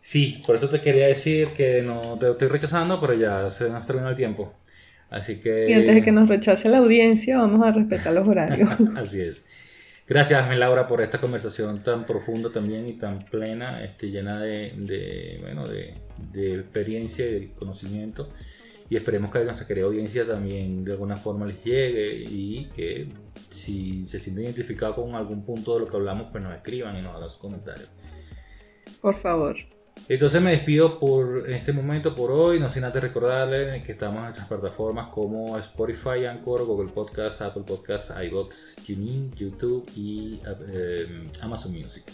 Sí, 0.00 0.42
por 0.46 0.56
eso 0.56 0.68
te 0.68 0.80
quería 0.80 1.06
decir 1.06 1.48
que 1.50 1.82
no 1.82 2.18
te 2.18 2.30
estoy 2.30 2.48
rechazando, 2.48 3.00
pero 3.00 3.14
ya 3.14 3.48
se 3.50 3.70
nos 3.70 3.86
terminó 3.86 4.08
el 4.08 4.16
tiempo. 4.16 4.52
Así 5.10 5.40
que... 5.40 5.70
Y 5.70 5.74
antes 5.74 5.94
de 5.94 6.02
que 6.02 6.12
nos 6.12 6.28
rechace 6.28 6.68
la 6.68 6.78
audiencia, 6.78 7.38
vamos 7.38 7.66
a 7.66 7.72
respetar 7.72 8.12
los 8.12 8.26
horarios. 8.26 8.70
Así 8.96 9.20
es. 9.20 9.46
Gracias, 10.08 10.56
Laura, 10.58 10.88
por 10.88 11.00
esta 11.00 11.20
conversación 11.20 11.82
tan 11.82 12.04
profunda 12.06 12.50
también 12.50 12.88
y 12.88 12.94
tan 12.94 13.24
plena, 13.26 13.84
este, 13.84 14.10
llena 14.10 14.40
de, 14.40 14.72
de 14.76 15.38
bueno, 15.40 15.66
de, 15.68 15.94
de, 16.32 16.56
experiencia 16.56 17.26
y 17.26 17.32
de 17.32 17.52
conocimiento. 17.52 18.30
Y 18.92 18.96
esperemos 18.96 19.30
que 19.30 19.42
nuestra 19.42 19.66
querida 19.66 19.86
audiencia 19.86 20.26
también 20.26 20.84
de 20.84 20.92
alguna 20.92 21.16
forma 21.16 21.46
les 21.46 21.64
llegue 21.64 22.26
y 22.28 22.66
que 22.76 23.08
si 23.48 24.06
se 24.06 24.20
sienten 24.20 24.44
identificados 24.44 24.96
con 24.96 25.14
algún 25.14 25.42
punto 25.46 25.72
de 25.72 25.80
lo 25.80 25.86
que 25.86 25.96
hablamos, 25.96 26.26
pues 26.30 26.44
nos 26.44 26.54
escriban 26.54 26.94
y 26.98 27.00
nos 27.00 27.16
hagan 27.16 27.30
sus 27.30 27.38
comentarios. 27.38 27.88
Por 29.00 29.14
favor. 29.14 29.56
Entonces 30.10 30.42
me 30.42 30.50
despido 30.50 30.98
por 30.98 31.48
este 31.48 31.72
momento, 31.72 32.14
por 32.14 32.32
hoy. 32.32 32.60
No 32.60 32.68
sin 32.68 32.84
antes 32.84 33.00
recordarles 33.00 33.82
que 33.82 33.92
estamos 33.92 34.18
en 34.18 34.24
nuestras 34.24 34.46
plataformas 34.46 35.06
como 35.06 35.56
Spotify, 35.56 36.26
Anchor, 36.28 36.66
Google 36.66 36.92
Podcast, 36.92 37.40
Apple 37.40 37.62
Podcast, 37.66 38.10
iBox, 38.22 38.76
TuneIn, 38.86 39.32
YouTube 39.32 39.90
y 39.96 40.38
eh, 40.70 41.30
Amazon 41.40 41.72
Music. 41.72 42.04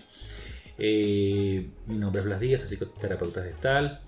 Eh, 0.79 1.71
mi 1.89 1.99
nombre 1.99 2.21
es 2.21 2.25
Blas 2.25 2.39
Díaz, 2.39 2.61
soy 2.61 2.77
psicoterapeuta 2.77 3.43
gestal. 3.43 4.01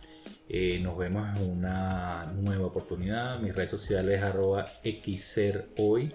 Eh, 0.53 0.80
nos 0.82 0.98
vemos 0.98 1.28
en 1.36 1.48
una 1.48 2.26
nueva 2.34 2.66
oportunidad. 2.66 3.38
Mis 3.38 3.55
redes 3.55 3.70
sociales 3.70 4.20
arroba 4.20 4.66
xserhoy. 4.82 6.12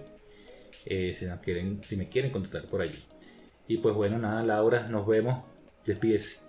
Eh, 0.84 1.14
si, 1.14 1.24
quieren, 1.42 1.80
si 1.82 1.96
me 1.96 2.10
quieren 2.10 2.30
contactar 2.30 2.64
por 2.64 2.82
allí. 2.82 3.02
Y 3.66 3.78
pues 3.78 3.94
bueno, 3.94 4.18
nada, 4.18 4.42
Laura, 4.42 4.88
nos 4.88 5.06
vemos. 5.06 5.42
Despídese. 5.86 6.40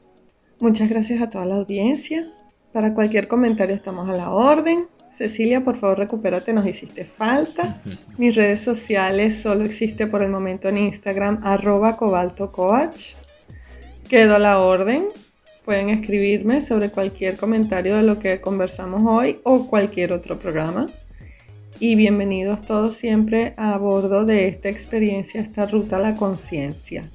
Muchas 0.59 0.89
gracias 0.89 1.21
a 1.21 1.29
toda 1.29 1.45
la 1.45 1.55
audiencia. 1.55 2.27
Para 2.73 2.93
cualquier 2.93 3.29
comentario 3.29 3.73
estamos 3.73 4.09
a 4.09 4.17
la 4.17 4.31
orden. 4.31 4.87
Cecilia, 5.09 5.63
por 5.63 5.77
favor, 5.77 5.97
recupérate, 5.99 6.51
nos 6.51 6.67
hiciste 6.67 7.05
falta. 7.05 7.81
Mis 8.17 8.35
redes 8.35 8.59
sociales 8.59 9.37
solo 9.37 9.63
existe 9.63 10.07
por 10.07 10.21
el 10.23 10.29
momento 10.29 10.67
en 10.67 10.75
Instagram, 10.75 11.39
arroba 11.41 11.95
cobaltocoach. 11.95 13.13
Quedo 14.09 14.35
a 14.35 14.39
la 14.39 14.59
orden. 14.59 15.07
Pueden 15.67 15.89
escribirme 15.89 16.61
sobre 16.61 16.91
cualquier 16.91 17.35
comentario 17.35 17.97
de 17.97 18.03
lo 18.03 18.19
que 18.19 18.39
conversamos 18.39 19.01
hoy 19.05 19.41
o 19.43 19.67
cualquier 19.67 20.13
otro 20.13 20.39
programa. 20.39 20.87
Y 21.77 21.95
bienvenidos 21.95 22.61
todos 22.61 22.95
siempre 22.95 23.53
a 23.57 23.77
bordo 23.77 24.23
de 24.23 24.47
esta 24.47 24.69
experiencia, 24.69 25.41
esta 25.41 25.65
ruta 25.65 25.97
a 25.97 25.99
la 25.99 26.15
conciencia. 26.15 27.11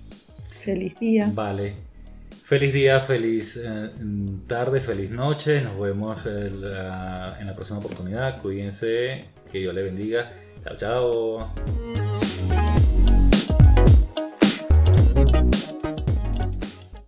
Feliz 0.60 1.00
día. 1.00 1.30
Vale. 1.32 1.72
Feliz 2.44 2.74
día, 2.74 3.00
feliz 3.00 3.56
eh, 3.56 3.88
tarde, 4.46 4.82
feliz 4.82 5.10
noche. 5.10 5.62
Nos 5.62 5.80
vemos 5.80 6.26
en 6.26 6.60
la 6.60 7.52
próxima 7.54 7.78
oportunidad. 7.78 8.42
Cuídense, 8.42 9.24
que 9.50 9.60
Dios 9.60 9.74
le 9.74 9.82
bendiga. 9.82 10.30
Chao, 10.62 10.76
chao. 10.76 12.31